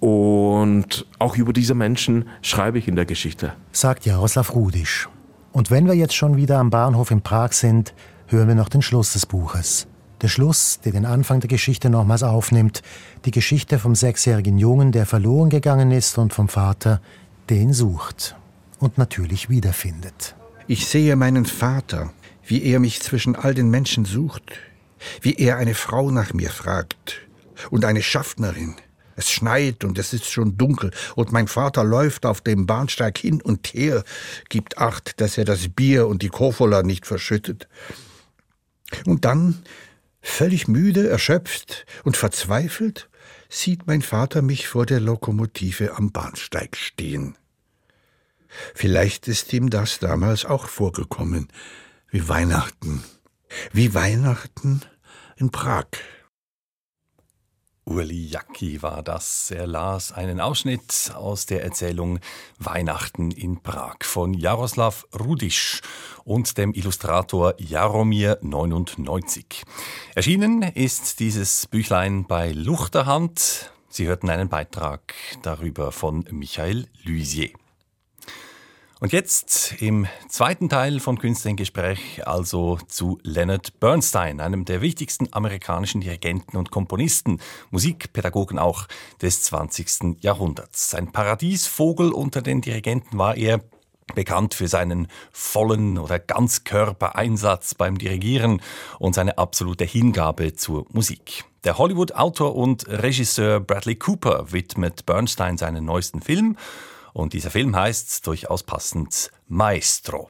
Und 0.00 1.06
auch 1.18 1.36
über 1.36 1.52
diese 1.52 1.74
Menschen 1.74 2.28
schreibe 2.42 2.78
ich 2.78 2.88
in 2.88 2.96
der 2.96 3.06
Geschichte. 3.06 3.54
Sagt 3.72 4.06
Jaroslav 4.06 4.54
Rudisch. 4.54 5.08
Und 5.52 5.70
wenn 5.70 5.86
wir 5.86 5.94
jetzt 5.94 6.14
schon 6.14 6.36
wieder 6.36 6.58
am 6.58 6.70
Bahnhof 6.70 7.10
in 7.10 7.22
Prag 7.22 7.52
sind, 7.52 7.94
hören 8.26 8.48
wir 8.48 8.54
noch 8.54 8.68
den 8.68 8.82
Schluss 8.82 9.12
des 9.12 9.24
Buches. 9.24 9.86
Der 10.20 10.28
Schluss, 10.28 10.80
der 10.84 10.92
den 10.92 11.06
Anfang 11.06 11.40
der 11.40 11.48
Geschichte 11.48 11.90
nochmals 11.90 12.22
aufnimmt. 12.22 12.82
Die 13.24 13.30
Geschichte 13.30 13.78
vom 13.78 13.94
sechsjährigen 13.94 14.58
Jungen, 14.58 14.90
der 14.90 15.06
verloren 15.06 15.50
gegangen 15.50 15.90
ist 15.90 16.18
und 16.18 16.32
vom 16.32 16.48
Vater, 16.48 17.00
der 17.48 17.58
ihn 17.58 17.72
sucht 17.72 18.36
und 18.78 18.98
natürlich 18.98 19.48
wiederfindet. 19.48 20.34
Ich 20.66 20.86
sehe 20.86 21.14
meinen 21.16 21.44
Vater, 21.44 22.10
wie 22.46 22.62
er 22.62 22.80
mich 22.80 23.00
zwischen 23.00 23.36
all 23.36 23.54
den 23.54 23.70
Menschen 23.70 24.04
sucht, 24.04 24.52
wie 25.20 25.34
er 25.34 25.56
eine 25.56 25.74
Frau 25.74 26.10
nach 26.10 26.32
mir 26.32 26.50
fragt 26.50 27.20
und 27.70 27.84
eine 27.84 28.02
Schaffnerin, 28.02 28.76
es 29.16 29.30
schneit 29.30 29.84
und 29.84 29.98
es 29.98 30.12
ist 30.12 30.30
schon 30.30 30.56
dunkel, 30.56 30.90
und 31.14 31.32
mein 31.32 31.48
Vater 31.48 31.84
läuft 31.84 32.26
auf 32.26 32.40
dem 32.40 32.66
Bahnsteig 32.66 33.18
hin 33.18 33.40
und 33.40 33.68
her, 33.74 34.04
gibt 34.48 34.78
Acht, 34.78 35.20
dass 35.20 35.38
er 35.38 35.44
das 35.44 35.68
Bier 35.68 36.06
und 36.06 36.22
die 36.22 36.28
Kofola 36.28 36.82
nicht 36.82 37.06
verschüttet. 37.06 37.68
Und 39.06 39.24
dann, 39.24 39.62
völlig 40.20 40.68
müde, 40.68 41.08
erschöpft 41.08 41.86
und 42.04 42.16
verzweifelt, 42.16 43.08
sieht 43.48 43.86
mein 43.86 44.02
Vater 44.02 44.42
mich 44.42 44.66
vor 44.66 44.86
der 44.86 45.00
Lokomotive 45.00 45.96
am 45.96 46.10
Bahnsteig 46.10 46.76
stehen. 46.76 47.36
Vielleicht 48.74 49.28
ist 49.28 49.52
ihm 49.52 49.70
das 49.70 49.98
damals 49.98 50.44
auch 50.44 50.68
vorgekommen, 50.68 51.48
wie 52.10 52.28
Weihnachten, 52.28 53.02
wie 53.72 53.94
Weihnachten 53.94 54.82
in 55.36 55.50
Prag. 55.50 55.86
Uli 57.86 58.26
Jacki 58.28 58.82
war 58.82 59.02
das. 59.02 59.50
Er 59.50 59.66
las 59.66 60.10
einen 60.12 60.40
Ausschnitt 60.40 61.12
aus 61.14 61.44
der 61.46 61.62
Erzählung 61.62 62.18
Weihnachten 62.58 63.30
in 63.30 63.62
Prag 63.62 63.96
von 64.02 64.32
Jaroslav 64.32 65.06
Rudisch 65.18 65.82
und 66.24 66.56
dem 66.56 66.72
Illustrator 66.72 67.54
Jaromir 67.58 68.38
99. 68.40 69.64
Erschienen 70.14 70.62
ist 70.62 71.20
dieses 71.20 71.66
Büchlein 71.66 72.26
bei 72.26 72.52
Luchterhand. 72.52 73.70
Sie 73.90 74.06
hörten 74.06 74.30
einen 74.30 74.48
Beitrag 74.48 75.14
darüber 75.42 75.92
von 75.92 76.24
Michael 76.30 76.88
Luisier. 77.02 77.50
Und 79.04 79.12
jetzt 79.12 79.82
im 79.82 80.06
zweiten 80.30 80.70
Teil 80.70 80.98
von 80.98 81.18
Künstler 81.18 81.50
im 81.50 81.58
Gespräch 81.58 82.26
also 82.26 82.78
zu 82.88 83.18
Leonard 83.22 83.78
Bernstein, 83.78 84.40
einem 84.40 84.64
der 84.64 84.80
wichtigsten 84.80 85.28
amerikanischen 85.30 86.00
Dirigenten 86.00 86.56
und 86.56 86.70
Komponisten, 86.70 87.38
Musikpädagogen 87.70 88.58
auch 88.58 88.86
des 89.20 89.42
20. 89.42 90.22
Jahrhunderts. 90.22 90.94
Ein 90.94 91.12
Paradiesvogel 91.12 92.12
unter 92.12 92.40
den 92.40 92.62
Dirigenten 92.62 93.18
war 93.18 93.36
er, 93.36 93.60
bekannt 94.14 94.54
für 94.54 94.68
seinen 94.68 95.08
vollen 95.32 95.98
oder 95.98 96.18
Ganzkörpereinsatz 96.18 97.74
beim 97.74 97.98
Dirigieren 97.98 98.62
und 98.98 99.14
seine 99.14 99.36
absolute 99.36 99.84
Hingabe 99.84 100.54
zur 100.54 100.86
Musik. 100.92 101.44
Der 101.64 101.76
Hollywood-Autor 101.76 102.56
und 102.56 102.88
Regisseur 102.88 103.60
Bradley 103.60 103.96
Cooper 103.96 104.50
widmet 104.50 105.04
Bernstein 105.04 105.58
seinen 105.58 105.84
neuesten 105.84 106.22
Film 106.22 106.56
und 107.14 107.32
dieser 107.32 107.50
Film 107.50 107.74
heißt 107.74 108.26
durchaus 108.26 108.62
passend 108.62 109.30
Maestro. 109.48 110.28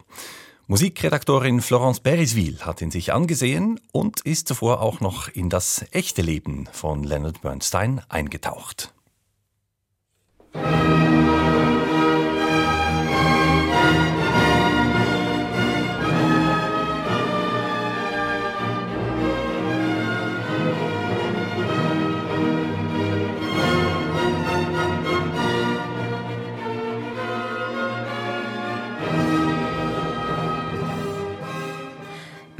Musikredaktorin 0.66 1.60
Florence 1.60 2.00
Beriswil 2.00 2.60
hat 2.60 2.80
ihn 2.80 2.90
sich 2.90 3.12
angesehen 3.12 3.80
und 3.90 4.20
ist 4.20 4.46
zuvor 4.46 4.80
auch 4.80 5.00
noch 5.00 5.28
in 5.28 5.50
das 5.50 5.84
echte 5.90 6.22
Leben 6.22 6.68
von 6.72 7.02
Leonard 7.02 7.42
Bernstein 7.42 8.00
eingetaucht. 8.08 8.94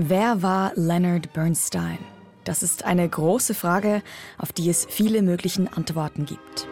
Wer 0.07 0.43
war 0.43 0.73
Leonard 0.75 1.33
Bernstein? 1.33 1.97
Das 2.45 2.63
ist 2.63 2.85
eine 2.85 3.09
große 3.09 3.55
Frage, 3.55 4.03
auf 4.37 4.53
die 4.53 4.69
es 4.69 4.85
viele 4.85 5.23
möglichen 5.23 5.67
Antworten 5.67 6.27
gibt. 6.27 6.69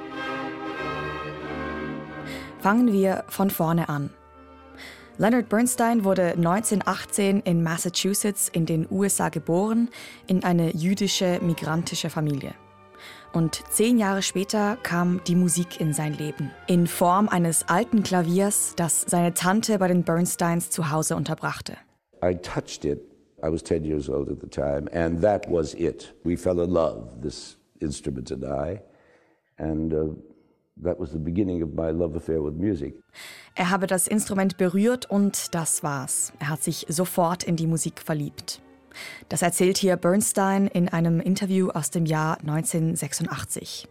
Fangen 2.60 2.92
wir 2.92 3.24
von 3.28 3.48
vorne 3.48 3.88
an. 3.88 4.10
Leonard 5.16 5.48
Bernstein 5.48 6.04
wurde 6.04 6.32
1918 6.32 7.40
in 7.40 7.62
Massachusetts 7.62 8.50
in 8.50 8.66
den 8.66 8.86
USA 8.90 9.30
geboren, 9.30 9.88
in 10.26 10.44
eine 10.44 10.76
jüdische 10.76 11.40
migrantische 11.40 12.10
Familie. 12.10 12.52
Und 13.32 13.64
zehn 13.70 13.96
Jahre 13.96 14.20
später 14.20 14.76
kam 14.82 15.22
die 15.26 15.36
Musik 15.36 15.80
in 15.80 15.94
sein 15.94 16.12
Leben, 16.12 16.50
in 16.66 16.86
Form 16.86 17.30
eines 17.30 17.66
alten 17.66 18.02
Klaviers, 18.02 18.74
das 18.76 19.00
seine 19.00 19.32
Tante 19.32 19.78
bei 19.78 19.88
den 19.88 20.04
Bernsteins 20.04 20.68
zu 20.68 20.90
Hause 20.90 21.16
unterbrachte. 21.16 21.78
I 22.22 22.34
touched 22.34 22.84
it. 22.84 23.11
I 23.42 23.48
was 23.48 23.62
10 23.62 23.84
years 23.84 24.08
old 24.08 24.28
at 24.28 24.40
the 24.40 24.48
time, 24.48 24.88
and 24.92 25.20
that 25.22 25.48
was 25.48 25.74
it. 25.74 26.12
We 26.24 26.36
fell 26.36 26.60
in 26.60 26.70
love, 26.70 27.20
this 27.22 27.56
instrument 27.80 28.30
and 28.30 28.44
I, 28.44 28.80
and 29.58 29.92
uh, 29.92 30.04
that 30.82 30.98
was 30.98 31.10
the 31.10 31.18
beginning 31.18 31.62
of 31.62 31.74
my 31.74 31.90
love 31.90 32.16
affair 32.16 32.40
with 32.42 32.54
music. 32.54 32.94
Er 33.54 33.70
habe 33.70 33.86
das 33.86 34.06
Instrument 34.06 34.56
berührt 34.56 35.10
und 35.10 35.54
das 35.54 35.82
war's. 35.82 36.32
Er 36.38 36.48
hat 36.48 36.62
sich 36.62 36.86
sofort 36.88 37.42
in 37.42 37.56
die 37.56 37.66
Musik 37.66 38.00
verliebt. 38.00 38.60
Das 39.28 39.42
erzählt 39.42 39.78
hier 39.78 39.96
Bernstein 39.96 40.66
in 40.66 40.88
einem 40.88 41.20
Interview 41.20 41.70
aus 41.70 41.90
dem 41.90 42.06
Jahr 42.06 42.38
1986. 42.40 43.88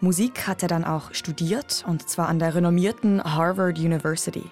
Musik 0.00 0.46
hat 0.46 0.62
er 0.62 0.68
dann 0.68 0.84
auch 0.84 1.14
studiert, 1.14 1.84
und 1.88 2.08
zwar 2.08 2.28
an 2.28 2.38
der 2.38 2.54
renommierten 2.54 3.22
Harvard 3.22 3.78
University. 3.78 4.44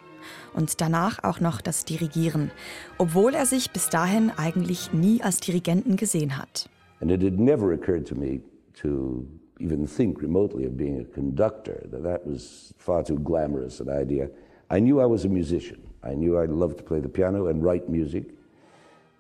Und 0.55 0.81
danach 0.81 1.23
auch 1.23 1.41
noch 1.41 1.61
das 1.61 1.85
Dirigieren, 1.85 2.51
obwohl 2.99 3.35
er 3.35 3.47
sich 3.47 3.71
bis 3.71 3.89
dahin 3.89 4.31
eigentlich 4.37 4.93
nie 4.93 5.23
als 5.23 5.41
Dirigenten 5.41 5.97
gesehen 5.97 6.37
hat. 6.39 6.69
And 7.01 7.11
it 7.11 7.23
had 7.23 7.39
never 7.39 7.73
occurred 7.73 8.07
to 8.09 8.15
me 8.15 8.41
to 8.81 9.27
even 9.61 9.87
think 9.87 10.23
remotely 10.23 10.67
of 10.67 10.77
being 10.77 11.01
a 11.01 11.05
conductor. 11.05 11.81
That 11.91 12.27
was 12.27 12.73
far 12.79 13.05
too 13.05 13.19
glamorous 13.19 13.81
an 13.81 13.89
idea. 13.89 14.29
I 14.71 14.81
knew 14.81 15.01
I 15.01 15.07
was 15.07 15.25
a 15.25 15.29
musician. 15.29 15.79
I 16.03 16.15
knew 16.15 16.39
I 16.39 16.47
loved 16.47 16.79
to 16.79 16.85
play 16.85 17.01
the 17.01 17.09
piano 17.09 17.49
and 17.49 17.63
write 17.63 17.89
music 17.89 18.25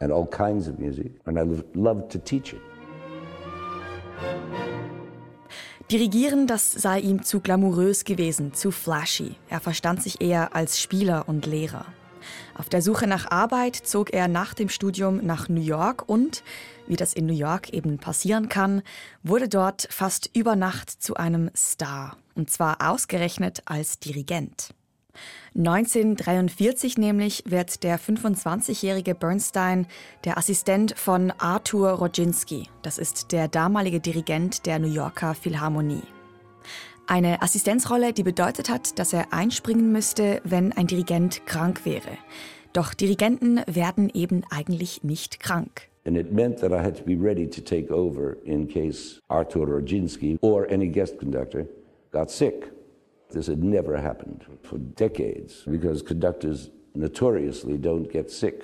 and 0.01 0.13
all 0.13 0.27
kinds 0.27 0.69
of 0.69 0.79
music, 0.79 1.13
and 1.27 1.39
I 1.39 1.45
loved 1.75 2.11
to 2.13 2.19
teach 2.19 2.53
it. 2.53 2.61
Dirigieren, 5.91 6.47
das 6.47 6.73
sei 6.73 7.00
ihm 7.00 7.25
zu 7.25 7.41
glamourös 7.41 8.05
gewesen, 8.05 8.55
zu 8.55 8.71
flashy. 8.71 9.37
Er 9.50 9.61
verstand 9.61 10.03
sich 10.03 10.23
eher 10.23 10.57
als 10.57 10.81
Spieler 10.81 11.29
und 11.29 11.45
Lehrer. 11.45 11.85
Auf 12.55 12.71
der 12.71 12.81
Suche 12.81 13.07
nach 13.07 13.31
Arbeit 13.31 13.76
zog 13.76 14.12
er 14.14 14.26
nach 14.26 14.55
dem 14.55 14.71
Studium 14.71 15.25
nach 15.25 15.50
New 15.50 15.61
York 15.61 16.09
und, 16.09 16.43
wie 16.87 16.97
das 16.97 17.12
in 17.12 17.26
New 17.26 17.35
York 17.35 17.69
eben 17.71 17.99
passieren 17.99 18.49
kann, 18.49 18.83
wurde 19.23 19.49
dort 19.49 19.87
fast 19.91 20.31
über 20.35 20.57
Nacht 20.57 20.91
zu 20.91 21.17
einem 21.17 21.50
Star. 21.55 22.17
Und 22.35 22.50
zwar 22.50 22.79
ausgerechnet 22.81 23.62
als 23.67 23.99
Dirigent. 23.99 24.75
1943 25.56 26.99
nämlich 26.99 27.44
wird 27.47 27.83
der 27.83 27.99
25-jährige 27.99 29.14
Bernstein 29.14 29.87
der 30.25 30.38
Assistent 30.38 30.99
von 30.99 31.33
Arthur 31.38 31.90
Rodzinski. 31.90 32.68
Das 32.83 32.99
ist 32.99 33.33
der 33.33 33.49
damalige 33.49 34.00
Dirigent 34.00 34.66
der 34.66 34.78
New 34.78 34.92
Yorker 34.92 35.35
Philharmonie. 35.35 36.02
Eine 37.07 37.42
Assistenzrolle, 37.42 38.12
die 38.12 38.22
bedeutet 38.22 38.70
hat, 38.70 38.98
dass 38.98 39.12
er 39.12 39.33
einspringen 39.33 39.92
müsste, 39.92 40.40
wenn 40.44 40.72
ein 40.72 40.87
Dirigent 40.87 41.46
krank 41.46 41.85
wäre. 41.85 42.18
Doch 42.72 42.94
Dirigenten 42.94 43.61
werden 43.66 44.11
eben 44.12 44.42
eigentlich 44.50 45.05
nicht 45.05 45.38
krank. 45.38 45.88
And 46.07 46.18
it 46.18 46.33
meant 46.33 46.59
that 46.61 46.72
I 46.72 46.83
had 46.83 46.96
to 46.98 47.05
be 47.05 47.16
ready 47.16 47.48
to 47.48 47.62
take 47.62 47.90
over 47.90 48.37
in 48.44 48.68
case 48.68 49.20
Arthur 49.29 49.66
Rodzinski 49.66 50.38
or 50.42 50.70
any 50.70 50.88
guest 50.88 51.18
conductor 51.18 51.66
got 52.11 52.31
sick. 52.31 52.74
This 53.35 53.49
had 53.49 53.64
never 53.64 53.97
happened 53.97 54.44
for 54.62 54.79
decades 54.79 55.64
because 55.68 56.03
conductors 56.03 56.70
notoriously 56.94 57.77
don't 57.77 58.09
get 58.11 58.31
sick. 58.31 58.62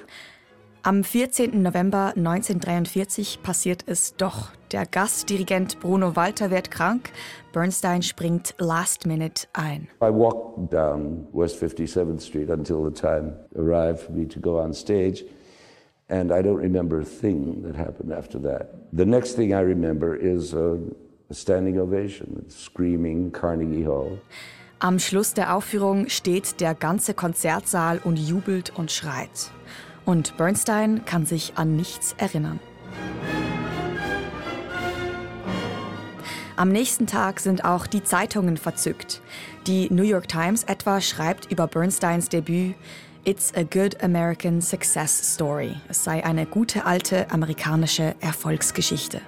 Am 0.85 1.03
14. 1.03 1.61
November 1.61 2.13
1943 2.15 3.41
passiert 3.43 3.83
es 3.87 4.15
doch. 4.17 4.53
Der 4.71 4.87
Gastdirigent 4.87 5.81
Bruno 5.81 6.15
Walter 6.15 6.53
wird 6.53 6.71
krank. 6.71 7.11
Bernstein 7.53 8.01
springt 8.03 8.55
last 8.59 9.07
minute 9.07 9.49
ein. 9.55 9.89
I 10.01 10.11
walked 10.11 10.71
down 10.71 11.27
West 11.33 11.61
57th 11.61 12.21
Street 12.21 12.49
until 12.49 12.85
the 12.85 12.93
time 12.93 13.35
arrived 13.57 13.99
for 13.99 14.13
me 14.13 14.25
to 14.27 14.39
go 14.39 14.61
on 14.61 14.73
stage. 14.73 15.25
And 16.09 16.33
I 16.33 16.43
don't 16.43 16.63
remember 16.63 17.01
a 17.01 17.05
thing 17.05 17.63
that 17.63 17.75
happened 17.75 18.13
after 18.13 18.39
that. 18.39 18.71
The 18.93 19.05
next 19.05 19.33
thing 19.33 19.53
I 19.53 19.61
remember 19.63 20.15
is 20.15 20.55
a, 20.55 20.79
a 21.29 21.35
standing 21.35 21.79
ovation, 21.79 22.49
screaming 22.49 23.33
Carnegie 23.33 23.85
Hall. 23.85 24.19
Am 24.83 24.99
Schluss 24.99 25.35
der 25.35 25.55
Aufführung 25.55 26.09
steht 26.09 26.59
der 26.63 26.75
ganze 26.75 27.13
Konzertsaal 27.13 28.01
und 28.03 28.17
jubelt 28.17 28.73
und 28.75 28.91
schreit. 28.91 29.51
Und 30.07 30.39
Bernstein 30.39 31.05
kann 31.05 31.27
sich 31.27 31.53
an 31.57 31.77
nichts 31.77 32.15
erinnern. 32.17 32.59
Am 36.57 36.71
nächsten 36.71 37.07
Tag 37.07 37.41
sind 37.41 37.63
auch 37.63 37.87
die 37.87 38.03
Zeitungen 38.03 38.57
verzückt. 38.57 39.21
Die 39.67 39.93
New 39.93 40.03
York 40.03 40.29
Times 40.29 40.65
etwa 40.65 41.03
schreibt 41.03 41.53
über 41.53 41.67
Bernsteins 41.67 42.31
Debüt 42.31 42.75
It's 43.25 43.53
a 43.55 43.65
good 43.65 44.03
American 44.03 44.63
success 44.63 45.35
story. 45.35 45.77
Es 45.89 46.05
sei 46.05 46.25
eine 46.25 46.47
gute 46.47 46.87
alte 46.87 47.31
amerikanische 47.31 48.15
Erfolgsgeschichte. 48.21 49.21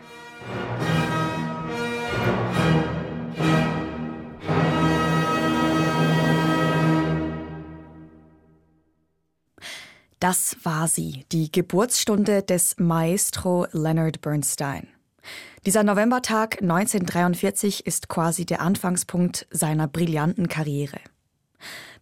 Das 10.23 10.57
war 10.63 10.87
sie, 10.87 11.25
die 11.33 11.51
Geburtsstunde 11.51 12.45
des 12.45 12.77
Maestro 12.79 13.67
Leonard 13.73 14.21
Bernstein. 14.21 14.87
Dieser 15.67 15.83
Novembertag 15.83 16.63
1943 16.63 17.89
ist 17.89 18.09
quasi 18.09 18.47
der 18.47 18.61
Anfangspunkt 18.61 19.49
seiner 19.51 19.89
brillanten 19.89 20.47
Karriere. 20.47 20.99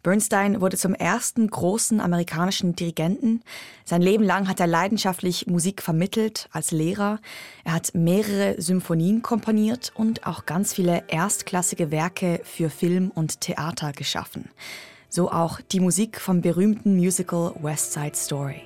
Bernstein 0.02 0.61
wurde 0.61 0.76
zum 0.76 0.92
ersten 0.92 1.48
großen 1.48 1.98
amerikanischen 1.98 2.76
Dirigenten. 2.76 3.42
Sein 3.87 4.02
Leben 4.02 4.24
lang 4.24 4.48
hat 4.48 4.61
er 4.61 4.66
leidenschaftlich 4.66 5.46
Musik 5.46 5.80
vermittelt 5.80 6.50
als 6.52 6.72
Lehrer. 6.72 7.20
Er 7.64 7.72
hat 7.72 7.94
mehrere 7.94 8.61
Symphonien 8.61 9.22
komponiert 9.22 9.92
und 9.94 10.26
auch 10.26 10.44
ganz 10.44 10.74
viele 10.74 11.04
erstklassige 11.09 11.90
Werke 11.90 12.42
für 12.44 12.68
Film 12.68 13.11
und 13.14 13.40
Theater 13.40 13.92
geschaffen 13.92 14.50
so 15.11 15.31
auch 15.31 15.61
die 15.61 15.81
Musik 15.81 16.20
vom 16.20 16.40
berühmten 16.40 16.96
Musical 16.96 17.53
West 17.61 17.92
Side 17.92 18.14
Story. 18.14 18.62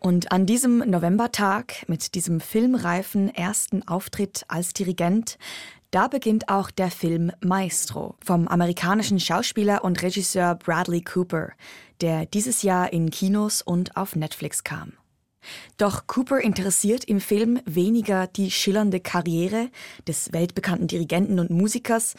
Und 0.00 0.32
an 0.32 0.46
diesem 0.46 0.78
Novembertag 0.78 1.84
mit 1.86 2.16
diesem 2.16 2.40
filmreifen 2.40 3.32
ersten 3.32 3.86
Auftritt 3.86 4.44
als 4.48 4.72
Dirigent 4.72 5.38
da 5.92 6.08
beginnt 6.08 6.48
auch 6.48 6.70
der 6.70 6.90
Film 6.90 7.32
Maestro 7.44 8.16
vom 8.24 8.48
amerikanischen 8.48 9.20
Schauspieler 9.20 9.84
und 9.84 10.02
Regisseur 10.02 10.54
Bradley 10.54 11.02
Cooper, 11.02 11.52
der 12.00 12.26
dieses 12.26 12.62
Jahr 12.62 12.92
in 12.92 13.10
Kinos 13.10 13.62
und 13.62 13.96
auf 13.96 14.16
Netflix 14.16 14.64
kam. 14.64 14.94
Doch 15.76 16.06
Cooper 16.06 16.40
interessiert 16.40 17.04
im 17.04 17.20
Film 17.20 17.60
weniger 17.66 18.26
die 18.26 18.50
schillernde 18.50 19.00
Karriere 19.00 19.68
des 20.08 20.32
weltbekannten 20.32 20.86
Dirigenten 20.86 21.38
und 21.38 21.50
Musikers. 21.50 22.14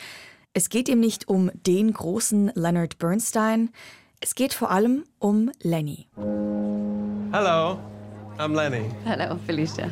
Es 0.53 0.69
geht 0.69 0.87
ihm 0.87 0.99
nicht 0.99 1.27
um 1.27 1.49
den 1.53 1.93
großen 1.93 2.51
Leonard 2.53 2.99
Bernstein. 2.99 3.71
Es 4.19 4.35
geht 4.35 4.53
vor 4.53 4.69
allem 4.69 5.03
um 5.17 5.51
Lenny. 5.61 6.07
Hello, 7.31 7.79
I'm 8.37 8.53
Lenny. 8.53 8.85
Hello, 9.03 9.37
Felicia. 9.47 9.89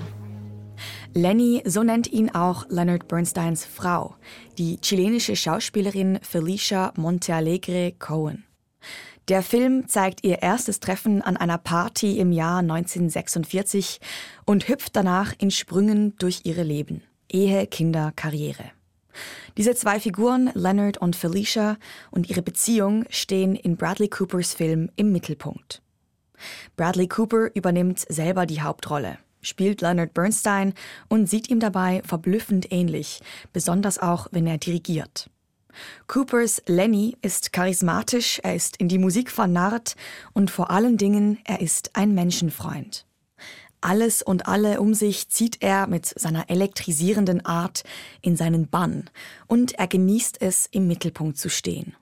Lenny, 1.14 1.62
so 1.66 1.84
nennt 1.84 2.10
ihn 2.10 2.30
auch 2.30 2.66
Leonard 2.70 3.10
Bernsteins 3.10 3.66
Frau, 3.66 4.16
die 4.58 4.78
chilenische 4.80 5.36
Schauspielerin 5.36 6.20
Felicia 6.22 6.94
Montealegre 6.96 7.92
Cohen. 8.00 8.46
Der 9.28 9.44
Film 9.44 9.90
zeigt 9.90 10.24
ihr 10.24 10.42
erstes 10.42 10.80
Treffen 10.80 11.22
an 11.22 11.36
einer 11.36 11.58
Party 11.58 12.18
im 12.18 12.32
Jahr 12.32 12.60
1946 12.60 14.00
und 14.46 14.70
hüpft 14.70 14.96
danach 14.96 15.34
in 15.38 15.52
Sprüngen 15.52 16.16
durch 16.18 16.42
ihre 16.46 16.64
Leben. 16.64 17.04
Ehe, 17.30 17.68
Kinder, 17.68 18.14
Karriere. 18.16 18.72
Diese 19.58 19.76
zwei 19.76 20.00
Figuren, 20.00 20.50
Leonard 20.54 20.98
und 20.98 21.18
Felicia, 21.18 21.78
und 22.10 22.30
ihre 22.30 22.42
Beziehung 22.42 23.04
stehen 23.10 23.58
in 23.58 23.76
Bradley 23.76 24.08
Coopers 24.08 24.54
Film 24.54 24.90
im 24.96 25.12
Mittelpunkt. 25.12 25.82
Bradley 26.78 27.10
Cooper 27.10 27.50
übernimmt 27.54 28.00
selber 28.00 28.46
die 28.46 28.62
Hauptrolle. 28.62 29.18
Spielt 29.42 29.82
Leonard 29.82 30.14
Bernstein 30.14 30.74
und 31.08 31.28
sieht 31.28 31.50
ihm 31.50 31.60
dabei 31.60 32.02
verblüffend 32.06 32.72
ähnlich, 32.72 33.22
besonders 33.54 34.00
auch, 34.00 34.28
wenn 34.32 34.48
er 34.48 34.58
dirigiert. 34.58 35.30
Coopers 36.08 36.62
Lenny 36.66 37.18
ist 37.22 37.54
charismatisch, 37.54 38.40
er 38.44 38.56
ist 38.56 38.78
in 38.78 38.88
die 38.88 38.98
Musik 38.98 39.32
vernarrt 39.32 39.96
und 40.34 40.52
vor 40.52 40.70
allen 40.70 40.98
Dingen, 40.98 41.40
er 41.46 41.62
ist 41.62 41.96
ein 41.96 42.14
Menschenfreund. 42.14 43.06
Alles 43.80 44.22
und 44.22 44.48
alle 44.48 44.80
um 44.80 44.94
sich 44.94 45.30
zieht 45.30 45.64
er 45.64 45.88
mit 45.88 46.06
seiner 46.06 46.50
elektrisierenden 46.50 47.44
Art 47.46 47.84
in 48.22 48.36
seinen 48.36 48.68
Bann 48.68 49.10
und 49.48 49.74
er 49.74 49.88
genießt 49.88 50.40
es, 50.40 50.68
im 50.72 50.88
Mittelpunkt 50.88 51.38
zu 51.38 51.50
stehen. 51.50 51.96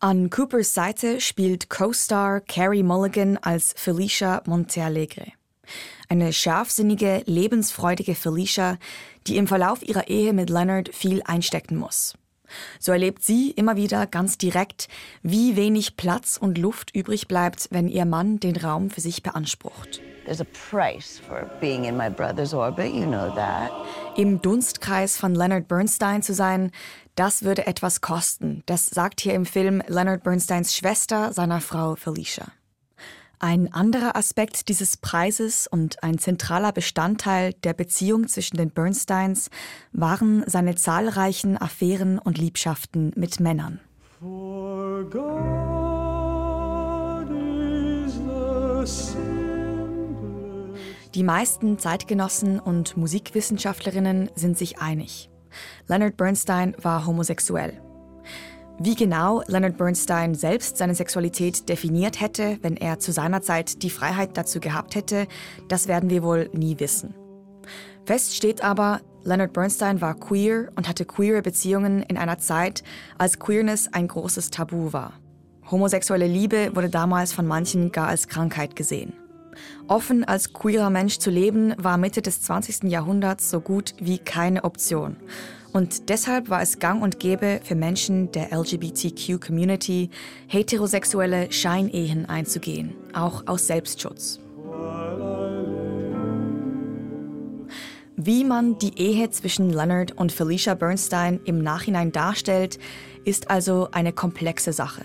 An 0.00 0.30
Coopers 0.30 0.72
Seite 0.72 1.20
spielt 1.20 1.68
Co-Star 1.68 2.40
Carrie 2.40 2.82
Mulligan 2.82 3.36
als 3.38 3.74
Felicia 3.76 4.42
Montealegre. 4.46 5.32
Eine 6.08 6.32
scharfsinnige, 6.32 7.22
lebensfreudige 7.26 8.14
Felicia, 8.14 8.78
die 9.26 9.36
im 9.36 9.46
Verlauf 9.46 9.82
ihrer 9.82 10.08
Ehe 10.08 10.32
mit 10.32 10.50
Leonard 10.50 10.94
viel 10.94 11.22
einstecken 11.24 11.76
muss. 11.76 12.14
So 12.78 12.92
erlebt 12.92 13.22
sie 13.22 13.50
immer 13.50 13.76
wieder 13.76 14.06
ganz 14.06 14.38
direkt, 14.38 14.88
wie 15.22 15.56
wenig 15.56 15.96
Platz 15.96 16.36
und 16.36 16.58
Luft 16.58 16.94
übrig 16.94 17.28
bleibt, 17.28 17.68
wenn 17.70 17.88
ihr 17.88 18.04
Mann 18.04 18.38
den 18.40 18.56
Raum 18.56 18.90
für 18.90 19.00
sich 19.00 19.22
beansprucht. 19.22 20.00
There's 20.24 20.40
a 20.40 20.46
price 20.70 21.18
for 21.18 21.50
being 21.60 21.84
in 21.84 21.98
my 21.98 22.08
brother's 22.08 22.54
orbit, 22.54 22.94
you 22.94 23.04
know 23.04 23.30
that. 23.34 23.70
Im 24.16 24.40
Dunstkreis 24.40 25.18
von 25.18 25.34
Leonard 25.34 25.68
Bernstein 25.68 26.22
zu 26.22 26.32
sein, 26.32 26.70
das 27.14 27.42
würde 27.42 27.66
etwas 27.66 28.00
kosten. 28.00 28.62
Das 28.64 28.86
sagt 28.86 29.20
hier 29.20 29.34
im 29.34 29.44
Film 29.44 29.82
Leonard 29.86 30.22
Bernsteins 30.22 30.74
Schwester 30.74 31.32
seiner 31.34 31.60
Frau 31.60 31.94
Felicia. 31.94 32.46
Ein 33.38 33.72
anderer 33.72 34.16
Aspekt 34.16 34.68
dieses 34.68 34.96
Preises 34.96 35.66
und 35.66 36.02
ein 36.02 36.18
zentraler 36.18 36.72
Bestandteil 36.72 37.52
der 37.64 37.74
Beziehung 37.74 38.28
zwischen 38.28 38.56
den 38.56 38.70
Bernsteins 38.70 39.50
waren 39.92 40.44
seine 40.46 40.76
zahlreichen 40.76 41.60
Affären 41.60 42.18
und 42.18 42.38
Liebschaften 42.38 43.12
mit 43.16 43.40
Männern. 43.40 43.80
Die 51.14 51.22
meisten 51.22 51.78
Zeitgenossen 51.78 52.60
und 52.60 52.96
Musikwissenschaftlerinnen 52.96 54.30
sind 54.34 54.58
sich 54.58 54.78
einig. 54.78 55.30
Leonard 55.86 56.16
Bernstein 56.16 56.74
war 56.80 57.06
homosexuell. 57.06 57.80
Wie 58.78 58.96
genau 58.96 59.42
Leonard 59.46 59.78
Bernstein 59.78 60.34
selbst 60.34 60.78
seine 60.78 60.96
Sexualität 60.96 61.68
definiert 61.68 62.20
hätte, 62.20 62.58
wenn 62.62 62.76
er 62.76 62.98
zu 62.98 63.12
seiner 63.12 63.40
Zeit 63.40 63.82
die 63.84 63.90
Freiheit 63.90 64.36
dazu 64.36 64.58
gehabt 64.58 64.96
hätte, 64.96 65.28
das 65.68 65.86
werden 65.86 66.10
wir 66.10 66.24
wohl 66.24 66.50
nie 66.52 66.80
wissen. 66.80 67.14
Fest 68.04 68.34
steht 68.34 68.64
aber, 68.64 69.00
Leonard 69.22 69.52
Bernstein 69.52 70.00
war 70.00 70.14
queer 70.14 70.72
und 70.74 70.88
hatte 70.88 71.04
queere 71.04 71.40
Beziehungen 71.40 72.02
in 72.02 72.18
einer 72.18 72.38
Zeit, 72.38 72.82
als 73.16 73.38
Queerness 73.38 73.88
ein 73.92 74.08
großes 74.08 74.50
Tabu 74.50 74.92
war. 74.92 75.14
Homosexuelle 75.70 76.26
Liebe 76.26 76.72
wurde 76.74 76.90
damals 76.90 77.32
von 77.32 77.46
manchen 77.46 77.92
gar 77.92 78.08
als 78.08 78.28
Krankheit 78.28 78.74
gesehen. 78.76 79.14
Offen 79.86 80.24
als 80.24 80.52
queerer 80.52 80.90
Mensch 80.90 81.18
zu 81.18 81.30
leben, 81.30 81.74
war 81.78 81.96
Mitte 81.96 82.22
des 82.22 82.42
20. 82.42 82.90
Jahrhunderts 82.90 83.50
so 83.50 83.60
gut 83.60 83.94
wie 84.00 84.18
keine 84.18 84.64
Option. 84.64 85.16
Und 85.74 86.08
deshalb 86.08 86.50
war 86.50 86.62
es 86.62 86.78
gang 86.78 87.02
und 87.02 87.18
gäbe 87.18 87.60
für 87.64 87.74
Menschen 87.74 88.30
der 88.30 88.56
LGBTQ-Community, 88.56 90.08
heterosexuelle 90.46 91.50
Scheinehen 91.50 92.26
einzugehen, 92.26 92.94
auch 93.12 93.48
aus 93.48 93.66
Selbstschutz. 93.66 94.38
Wie 98.16 98.44
man 98.44 98.78
die 98.78 98.96
Ehe 98.96 99.28
zwischen 99.30 99.68
Leonard 99.68 100.12
und 100.12 100.30
Felicia 100.30 100.74
Bernstein 100.74 101.40
im 101.44 101.60
Nachhinein 101.60 102.12
darstellt, 102.12 102.78
ist 103.24 103.50
also 103.50 103.88
eine 103.90 104.12
komplexe 104.12 104.72
Sache. 104.72 105.04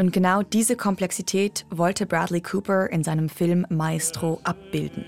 Und 0.00 0.12
genau 0.12 0.42
diese 0.42 0.74
Komplexität 0.74 1.64
wollte 1.70 2.06
Bradley 2.06 2.40
Cooper 2.40 2.90
in 2.90 3.04
seinem 3.04 3.28
Film 3.28 3.64
Maestro 3.70 4.40
abbilden. 4.42 5.04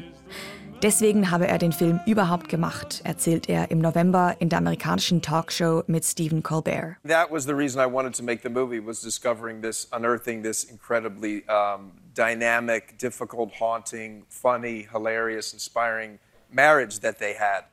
Deswegen 0.83 1.33
habe 1.33 1.49
er 1.49 1.59
den 1.59 1.73
Film 1.73 1.99
überhaupt 2.07 2.49
gemacht, 2.49 3.01
erzählt 3.03 3.49
er 3.49 3.73
im 3.73 3.81
November 3.81 4.37
in 4.39 4.49
der 4.49 4.59
amerikanischen 4.59 5.21
Talkshow 5.21 5.83
mit 5.89 6.05
Stephen 6.05 6.45
Colbert. 6.45 6.99
That 7.05 7.33
was 7.33 7.47
the 7.47 7.53
reason 7.53 7.83
I 7.83 7.93
wanted 7.93 8.15
to 8.17 8.23
make 8.23 8.43
the 8.45 8.49
movie 8.49 8.79
was 8.79 9.01
discovering 9.01 9.61
this, 9.61 9.89
unearthing 9.93 10.45
this 10.45 10.63
incredibly 10.63 11.43
um, 11.49 11.91
dynamic, 12.15 12.97
difficult, 12.97 13.59
haunting, 13.59 14.23
funny, 14.29 14.87
hilarious, 14.93 15.53
inspiring 15.53 16.21
marriage 16.53 17.01
that 17.01 17.19
they 17.19 17.35
had. 17.35 17.65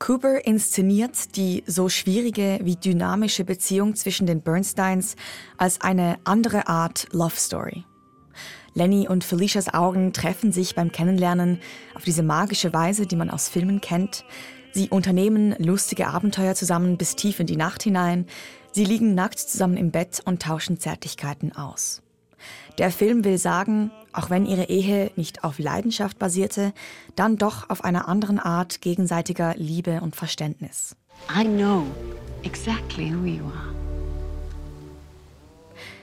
Cooper 0.00 0.44
inszeniert 0.44 1.36
die 1.36 1.62
so 1.66 1.88
schwierige 1.88 2.58
wie 2.62 2.74
dynamische 2.74 3.44
Beziehung 3.44 3.94
zwischen 3.94 4.26
den 4.26 4.40
Bernsteins 4.40 5.14
als 5.56 5.80
eine 5.82 6.18
andere 6.24 6.66
Art 6.66 7.06
Love 7.12 7.36
Story. 7.36 7.84
Lenny 8.74 9.08
und 9.08 9.24
Felicias 9.24 9.72
Augen 9.72 10.12
treffen 10.12 10.52
sich 10.52 10.74
beim 10.74 10.92
Kennenlernen 10.92 11.58
auf 11.94 12.04
diese 12.04 12.22
magische 12.22 12.72
Weise, 12.72 13.06
die 13.06 13.16
man 13.16 13.30
aus 13.30 13.48
Filmen 13.48 13.80
kennt. 13.80 14.24
Sie 14.72 14.88
unternehmen 14.88 15.54
lustige 15.58 16.08
Abenteuer 16.08 16.54
zusammen 16.54 16.96
bis 16.96 17.16
tief 17.16 17.40
in 17.40 17.46
die 17.46 17.56
Nacht 17.56 17.82
hinein. 17.82 18.26
Sie 18.72 18.84
liegen 18.84 19.14
nackt 19.14 19.40
zusammen 19.40 19.76
im 19.76 19.90
Bett 19.90 20.22
und 20.24 20.42
tauschen 20.42 20.78
Zärtlichkeiten 20.78 21.52
aus. 21.56 22.02
Der 22.78 22.90
Film 22.90 23.24
will 23.24 23.36
sagen, 23.36 23.90
auch 24.12 24.30
wenn 24.30 24.46
ihre 24.46 24.64
Ehe 24.64 25.10
nicht 25.16 25.44
auf 25.44 25.58
Leidenschaft 25.58 26.18
basierte, 26.18 26.72
dann 27.16 27.36
doch 27.36 27.68
auf 27.68 27.84
einer 27.84 28.08
anderen 28.08 28.38
Art 28.38 28.80
gegenseitiger 28.80 29.54
Liebe 29.56 30.00
und 30.00 30.16
Verständnis. 30.16 30.96
I 31.28 31.44
know 31.44 31.84
exactly 32.44 33.12
who 33.12 33.26
you 33.26 33.44
are. 33.44 33.89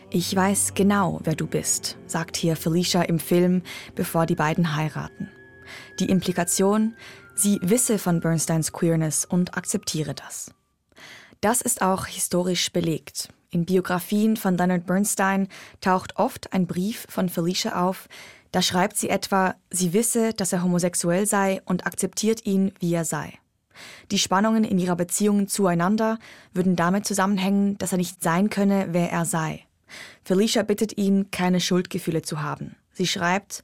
Ich 0.09 0.33
weiß 0.33 0.73
genau, 0.73 1.19
wer 1.25 1.35
du 1.35 1.47
bist, 1.47 1.97
sagt 2.07 2.37
hier 2.37 2.55
Felicia 2.55 3.01
im 3.01 3.19
Film, 3.19 3.61
bevor 3.93 4.25
die 4.25 4.35
beiden 4.35 4.77
heiraten. 4.77 5.29
Die 5.99 6.09
Implikation, 6.09 6.95
sie 7.35 7.59
wisse 7.61 7.99
von 7.99 8.21
Bernsteins 8.21 8.71
Queerness 8.71 9.25
und 9.25 9.57
akzeptiere 9.57 10.13
das. 10.13 10.53
Das 11.41 11.61
ist 11.61 11.81
auch 11.81 12.05
historisch 12.05 12.71
belegt. 12.71 13.33
In 13.49 13.65
Biografien 13.65 14.37
von 14.37 14.57
Leonard 14.57 14.85
Bernstein 14.85 15.49
taucht 15.81 16.15
oft 16.15 16.53
ein 16.53 16.67
Brief 16.67 17.05
von 17.09 17.27
Felicia 17.27 17.85
auf, 17.85 18.07
da 18.53 18.61
schreibt 18.61 18.95
sie 18.95 19.09
etwa, 19.09 19.55
sie 19.71 19.91
wisse, 19.91 20.33
dass 20.33 20.53
er 20.53 20.63
homosexuell 20.63 21.25
sei 21.25 21.61
und 21.65 21.85
akzeptiert 21.85 22.45
ihn, 22.45 22.71
wie 22.79 22.93
er 22.93 23.03
sei. 23.03 23.33
Die 24.09 24.19
Spannungen 24.19 24.63
in 24.63 24.79
ihrer 24.79 24.95
Beziehung 24.95 25.49
zueinander 25.49 26.17
würden 26.53 26.77
damit 26.77 27.05
zusammenhängen, 27.05 27.77
dass 27.77 27.91
er 27.91 27.97
nicht 27.97 28.23
sein 28.23 28.49
könne, 28.49 28.87
wer 28.91 29.11
er 29.11 29.25
sei. 29.25 29.66
Felicia 30.23 30.63
bittet 30.63 30.97
ihn, 30.97 31.31
keine 31.31 31.59
Schuldgefühle 31.59 32.21
zu 32.21 32.41
haben. 32.41 32.75
Sie 32.93 33.07
schreibt, 33.07 33.63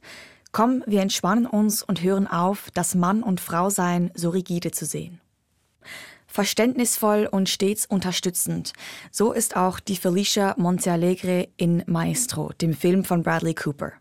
Komm, 0.52 0.84
wir 0.86 1.02
entspannen 1.02 1.46
uns 1.46 1.82
und 1.82 2.00
hören 2.00 2.28
auf, 2.28 2.70
das 2.74 2.94
Mann 2.94 3.24
und 3.24 3.40
Frau 3.40 3.70
sein 3.70 4.12
so 4.14 4.30
rigide 4.30 4.70
zu 4.70 4.86
sehen. 4.86 5.20
Verständnisvoll 6.28 7.28
und 7.30 7.48
stets 7.48 7.86
unterstützend. 7.86 8.72
So 9.10 9.32
ist 9.32 9.56
auch 9.56 9.80
die 9.80 9.96
Felicia 9.96 10.54
Montealegre 10.56 11.48
in 11.56 11.82
Maestro, 11.86 12.52
dem 12.60 12.74
Film 12.74 13.04
von 13.04 13.24
Bradley 13.24 13.54
Cooper. 13.54 13.92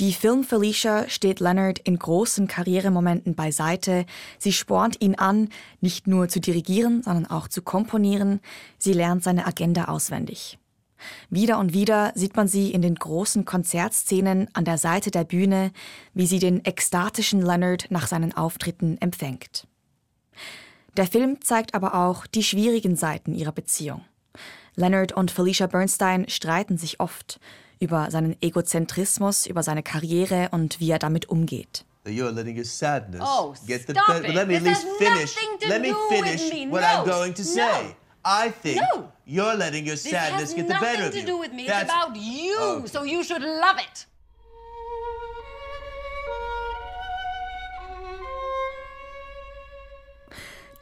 Die 0.00 0.12
Film 0.12 0.44
Felicia 0.44 1.08
steht 1.08 1.40
Leonard 1.40 1.80
in 1.80 1.98
großen 1.98 2.46
Karrieremomenten 2.46 3.34
beiseite. 3.34 4.06
Sie 4.38 4.52
spornt 4.52 5.00
ihn 5.00 5.16
an, 5.16 5.48
nicht 5.80 6.06
nur 6.06 6.28
zu 6.28 6.40
dirigieren, 6.40 7.02
sondern 7.02 7.26
auch 7.26 7.48
zu 7.48 7.62
komponieren. 7.62 8.40
Sie 8.78 8.92
lernt 8.92 9.22
seine 9.24 9.46
Agenda 9.46 9.86
auswendig. 9.86 10.57
Wieder 11.30 11.58
und 11.58 11.72
wieder 11.72 12.12
sieht 12.14 12.36
man 12.36 12.48
sie 12.48 12.72
in 12.72 12.82
den 12.82 12.94
großen 12.94 13.44
Konzertszenen 13.44 14.48
an 14.54 14.64
der 14.64 14.78
Seite 14.78 15.10
der 15.10 15.24
Bühne, 15.24 15.72
wie 16.14 16.26
sie 16.26 16.38
den 16.38 16.64
ekstatischen 16.64 17.40
Leonard 17.42 17.86
nach 17.90 18.06
seinen 18.06 18.36
Auftritten 18.36 18.98
empfängt. 19.00 19.66
Der 20.96 21.06
Film 21.06 21.40
zeigt 21.42 21.74
aber 21.74 21.94
auch 21.94 22.26
die 22.26 22.42
schwierigen 22.42 22.96
Seiten 22.96 23.34
ihrer 23.34 23.52
Beziehung. 23.52 24.04
Leonard 24.74 25.12
und 25.12 25.30
Felicia 25.30 25.66
Bernstein 25.66 26.28
streiten 26.28 26.78
sich 26.78 27.00
oft 27.00 27.40
über 27.80 28.10
seinen 28.10 28.36
Egozentrismus, 28.40 29.46
über 29.46 29.62
seine 29.62 29.82
Karriere 29.82 30.48
und 30.50 30.80
wie 30.80 30.90
er 30.90 30.98
damit 30.98 31.28
umgeht. 31.28 31.84
You're 32.04 32.30
letting 32.30 32.56
your 32.56 32.64
sadness 32.64 33.20
oh, 33.22 33.54
get 33.66 33.86
the 33.86 33.92
stop 33.92 34.22
better. 34.22 34.32
Let 34.32 34.48
me 34.48 34.56
at 34.56 34.62
least 34.62 34.86
finish. 34.98 35.36
Let 35.68 35.82
me 35.82 35.94
finish 36.08 36.50
what 36.70 36.80
no, 36.80 36.86
I'm 36.86 37.04
going 37.04 37.34
to 37.34 37.44
say. 37.44 37.60
No. 37.60 37.94
I 38.30 38.50
think 38.50 38.82
no. 38.94 39.10
you're 39.24 39.56
letting 39.56 39.86
your 39.86 39.96
sadness 39.96 40.52
get 40.52 40.68
the 40.68 40.74
better 40.74 41.06
of 41.06 41.14
you. 41.14 41.22
This 41.22 41.24
has 41.24 41.24
nothing 41.24 41.24
to 41.24 41.26
do 41.26 41.38
with 41.38 41.52
me. 41.54 41.66
That's... 41.66 41.84
It's 41.84 41.92
about 41.92 42.16
you. 42.16 42.56
Oh. 42.60 42.84
So 42.84 43.04
you 43.04 43.24
should 43.24 43.42
love 43.42 43.78
it. 43.78 44.06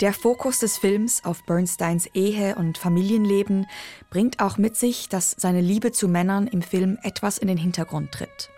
Der 0.00 0.12
Fokus 0.12 0.58
des 0.58 0.76
Films 0.76 1.24
auf 1.24 1.44
Bernsteins 1.44 2.06
Ehe 2.14 2.56
und 2.56 2.76
Familienleben 2.78 3.66
bringt 4.10 4.40
auch 4.40 4.58
mit 4.58 4.76
sich, 4.76 5.08
dass 5.08 5.30
seine 5.38 5.60
Liebe 5.60 5.92
zu 5.92 6.08
Männern 6.08 6.48
im 6.48 6.60
Film 6.62 6.98
etwas 7.02 7.38
in 7.38 7.48
den 7.48 7.56
Hintergrund 7.56 8.12
tritt. 8.12 8.50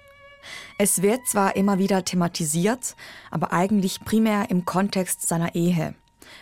Es 0.79 1.03
wird 1.03 1.29
zwar 1.29 1.55
immer 1.57 1.79
wieder 1.79 2.05
thematisiert, 2.05 2.97
aber 3.31 3.53
eigentlich 3.53 4.01
primär 4.01 4.51
im 4.51 4.65
Kontext 4.65 5.29
seiner 5.29 5.55
Ehe. 5.55 5.95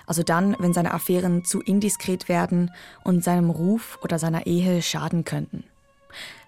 Also 0.07 0.23
dann, 0.23 0.57
wenn 0.59 0.73
seine 0.73 0.93
Affären 0.95 1.45
zu 1.45 1.61
indiskret 1.61 2.29
werden 2.29 2.71
und 3.05 3.25
seinem 3.25 3.51
Ruf 3.51 3.99
oder 4.03 4.19
seiner 4.19 4.47
Ehe 4.47 4.83
schaden 4.83 5.25
könnten. 5.25 5.65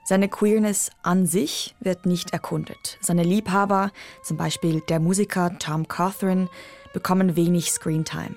Seine 0.05 0.29
Queerness 0.29 0.90
an 1.03 1.27
sich 1.27 1.74
wird 1.81 2.07
nicht 2.07 2.33
erkundet. 2.33 2.96
Seine 3.03 3.24
Liebhaber, 3.24 3.90
zum 4.22 4.38
Beispiel 4.38 4.81
der 4.88 5.01
Musiker 5.01 5.59
Tom 5.59 5.87
Cawthron, 5.87 6.48
bekommen 6.94 7.37
wenig 7.37 7.70
Screentime. 7.70 8.35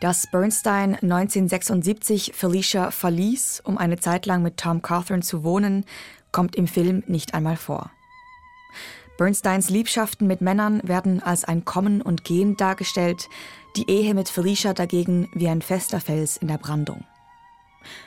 Dass 0.00 0.28
Bernstein 0.30 0.94
1976 0.94 2.32
Felicia 2.34 2.90
verließ, 2.90 3.62
um 3.64 3.78
eine 3.78 3.98
Zeit 3.98 4.26
lang 4.26 4.42
mit 4.42 4.58
Tom 4.58 4.80
Cawthron 4.80 5.22
zu 5.22 5.42
wohnen, 5.42 5.84
kommt 6.32 6.54
im 6.54 6.68
Film 6.68 7.02
nicht 7.06 7.34
einmal 7.34 7.56
vor. 7.56 7.90
Bernsteins 9.20 9.68
Liebschaften 9.68 10.26
mit 10.26 10.40
Männern 10.40 10.80
werden 10.82 11.22
als 11.22 11.44
ein 11.44 11.66
Kommen 11.66 12.00
und 12.00 12.24
Gehen 12.24 12.56
dargestellt, 12.56 13.28
die 13.76 13.90
Ehe 13.90 14.14
mit 14.14 14.30
Felicia 14.30 14.72
dagegen 14.72 15.28
wie 15.34 15.46
ein 15.46 15.60
fester 15.60 16.00
Fels 16.00 16.38
in 16.38 16.48
der 16.48 16.56
Brandung. 16.56 17.04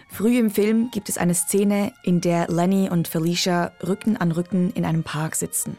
Früh 0.10 0.40
im 0.40 0.50
Film 0.50 0.90
gibt 0.90 1.10
es 1.10 1.20
eine 1.20 1.36
Szene, 1.36 1.94
in 2.04 2.20
der 2.20 2.48
Lenny 2.48 2.90
und 2.90 3.08
Felicia 3.08 3.74
Rücken 3.86 4.18
an 4.18 4.32
Rücken 4.32 4.72
in 4.72 4.86
einem 4.86 5.04
Park 5.04 5.36
sitzen. 5.36 5.78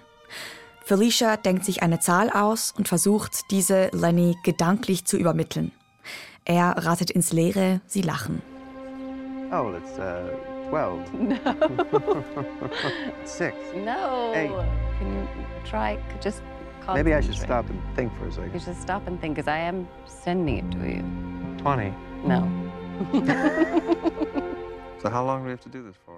Felicia 0.84 1.36
denkt 1.36 1.64
sich 1.64 1.82
eine 1.82 1.98
Zahl 1.98 2.30
aus 2.30 2.72
und 2.78 2.86
versucht, 2.86 3.50
diese 3.50 3.88
Lenny 3.90 4.36
gedanklich 4.44 5.04
zu 5.04 5.16
übermitteln. 5.16 5.72
Er 6.44 6.76
ratet 6.78 7.10
ins 7.10 7.32
Leere, 7.32 7.80
sie 7.88 8.02
lachen. 8.02 8.40
Oh, 9.50 9.72
it's 9.76 9.98
uh, 9.98 10.30
12. 10.70 11.12
No. 11.12 12.24
Six. 13.24 13.56
No. 13.84 14.32
Eight. 14.32 14.83
Can 14.98 15.12
you 15.12 15.28
try? 15.64 15.98
Just 16.20 16.42
Maybe 16.92 17.14
I 17.14 17.22
should 17.22 17.36
stop 17.36 17.70
and 17.70 17.80
think 17.96 18.12
for 18.18 18.26
a 18.26 18.32
second. 18.32 18.52
You 18.52 18.60
should 18.60 18.76
stop 18.76 19.06
and 19.06 19.18
think, 19.18 19.36
because 19.36 19.48
I 19.48 19.58
am 19.58 19.88
sending 20.04 20.58
it 20.58 20.70
to 20.72 20.86
you. 20.86 21.02
20. 21.62 21.94
No. 22.26 22.46
So 25.04 25.10
how 25.10 25.22
long 25.22 25.40
do 25.40 25.44
we 25.44 25.50
have 25.50 25.60
to 25.60 25.68
do 25.68 25.82
this 25.82 25.96
for? 26.06 26.14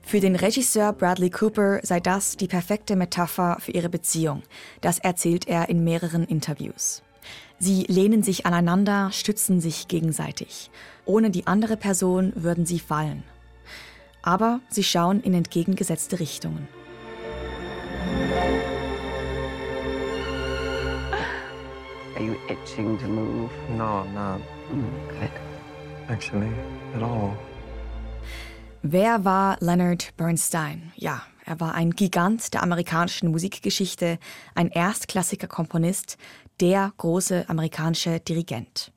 Für 0.00 0.18
den 0.18 0.36
Regisseur 0.36 0.94
Bradley 0.94 1.28
Cooper 1.28 1.80
sei 1.82 2.00
das 2.00 2.38
die 2.38 2.46
perfekte 2.46 2.96
Metapher 2.96 3.58
für 3.60 3.72
ihre 3.72 3.90
Beziehung. 3.90 4.42
Das 4.80 4.98
erzählt 4.98 5.46
er 5.46 5.68
in 5.68 5.84
mehreren 5.84 6.24
Interviews. 6.24 7.02
Sie 7.58 7.82
lehnen 7.88 8.22
sich 8.22 8.46
aneinander, 8.46 9.10
stützen 9.12 9.60
sich 9.60 9.86
gegenseitig. 9.86 10.70
Ohne 11.04 11.30
die 11.30 11.46
andere 11.46 11.76
Person 11.76 12.32
würden 12.34 12.64
sie 12.64 12.78
fallen. 12.78 13.22
Aber 14.22 14.60
sie 14.70 14.82
schauen 14.82 15.20
in 15.20 15.34
entgegengesetzte 15.34 16.18
Richtungen. 16.18 16.68
Are 22.22 22.28
you 22.28 22.36
itching 22.48 22.96
to 23.00 23.08
move? 23.08 23.50
No, 23.76 24.04
I'm 24.04 24.14
not. 24.14 24.40
Good. 25.08 25.32
Actually, 26.08 26.52
at 26.94 27.02
all. 27.02 27.36
Wer 28.82 29.24
war 29.24 29.56
Leonard 29.58 30.12
Bernstein? 30.16 30.92
Ja, 30.94 31.22
er 31.44 31.58
war 31.58 31.74
ein 31.74 31.90
Gigant 31.90 32.54
der 32.54 32.62
amerikanischen 32.62 33.32
Musikgeschichte, 33.32 34.20
ein 34.54 34.68
erstklassiger 34.68 35.48
Komponist, 35.48 36.16
der 36.60 36.92
große 36.96 37.48
amerikanische 37.48 38.20
Dirigent. 38.20 38.92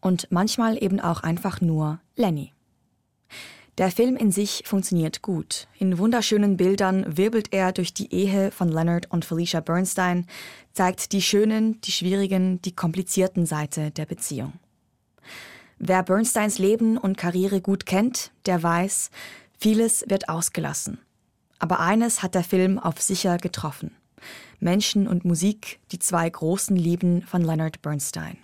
Und 0.00 0.28
manchmal 0.30 0.82
eben 0.82 1.00
auch 1.00 1.22
einfach 1.22 1.60
nur 1.60 2.00
Lenny. 2.16 2.54
Der 3.78 3.90
Film 3.90 4.16
in 4.16 4.30
sich 4.30 4.62
funktioniert 4.66 5.20
gut. 5.20 5.66
In 5.78 5.98
wunderschönen 5.98 6.56
Bildern 6.56 7.16
wirbelt 7.16 7.52
er 7.52 7.72
durch 7.72 7.92
die 7.92 8.12
Ehe 8.12 8.52
von 8.52 8.68
Leonard 8.68 9.10
und 9.10 9.24
Felicia 9.24 9.60
Bernstein, 9.60 10.26
zeigt 10.72 11.10
die 11.12 11.20
schönen, 11.20 11.80
die 11.80 11.90
schwierigen, 11.90 12.62
die 12.62 12.76
komplizierten 12.76 13.46
Seite 13.46 13.90
der 13.90 14.06
Beziehung. 14.06 14.52
Wer 15.80 16.04
Bernsteins 16.04 16.58
Leben 16.58 16.96
und 16.96 17.18
Karriere 17.18 17.60
gut 17.60 17.84
kennt, 17.84 18.30
der 18.46 18.62
weiß, 18.62 19.10
vieles 19.58 20.04
wird 20.08 20.28
ausgelassen. 20.28 20.98
Aber 21.58 21.80
eines 21.80 22.22
hat 22.22 22.36
der 22.36 22.44
Film 22.44 22.78
auf 22.78 23.02
sicher 23.02 23.38
getroffen. 23.38 23.90
Menschen 24.60 25.08
und 25.08 25.24
Musik, 25.24 25.80
die 25.90 25.98
zwei 25.98 26.30
großen 26.30 26.76
Lieben 26.76 27.22
von 27.22 27.42
Leonard 27.42 27.82
Bernstein. 27.82 28.38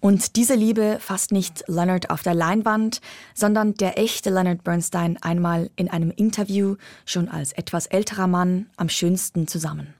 Und 0.00 0.36
diese 0.36 0.54
Liebe 0.54 0.98
fasst 1.00 1.32
nicht 1.32 1.64
Leonard 1.66 2.10
auf 2.10 2.22
der 2.22 2.34
Leinwand, 2.34 3.00
sondern 3.34 3.74
der 3.74 3.98
echte 3.98 4.30
Leonard 4.30 4.64
Bernstein 4.64 5.18
einmal 5.22 5.70
in 5.76 5.88
einem 5.88 6.10
Interview, 6.10 6.76
schon 7.04 7.28
als 7.28 7.52
etwas 7.52 7.86
älterer 7.86 8.26
Mann, 8.26 8.66
am 8.76 8.88
schönsten 8.88 9.46
zusammen. 9.46 9.94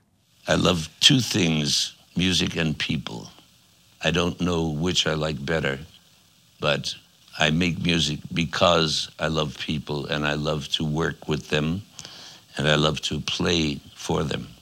I 0.47 0.53
love 0.53 0.89
two 0.99 1.21
things 1.21 1.95
music 2.15 2.57
and 2.57 2.77
people. 2.77 3.27
I 4.03 4.09
don't 4.09 4.37
know 4.39 4.69
which 4.69 5.07
I 5.07 5.13
like 5.15 5.45
better, 5.45 5.79
but 6.59 6.97
I 7.39 7.51
make 7.51 7.79
music 7.79 8.19
because 8.31 9.09
I 9.19 9.27
love 9.27 9.57
people 9.57 10.05
and 10.07 10.25
I 10.25 10.35
love 10.35 10.67
to 10.77 10.85
work 10.85 11.27
with 11.27 11.49
them 11.49 11.83
and 12.57 12.67
I 12.67 12.75
love 12.75 13.01
to 13.03 13.21
play 13.21 13.79
for 13.95 14.23
them. 14.23 14.52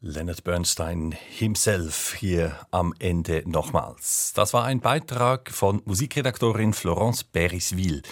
Leonard 0.00 0.44
Bernstein 0.44 1.10
himself 1.10 2.14
hier 2.14 2.54
am 2.70 2.94
Ende 3.00 3.42
nochmals. 3.46 4.32
Das 4.32 4.54
war 4.54 4.64
ein 4.64 4.80
Beitrag 4.80 5.50
von 5.50 5.82
Musikredaktorin 5.86 6.72
Florence 6.72 7.24
Beriswil. 7.24 8.02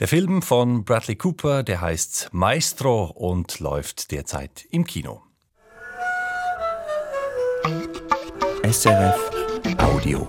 Der 0.00 0.08
Film 0.08 0.42
von 0.42 0.84
Bradley 0.84 1.14
Cooper, 1.14 1.62
der 1.62 1.80
heißt 1.80 2.30
Maestro 2.32 3.04
und 3.04 3.60
läuft 3.60 4.10
derzeit 4.10 4.66
im 4.70 4.84
Kino. 4.84 5.22
SRF 8.68 9.30
Audio. 9.78 10.26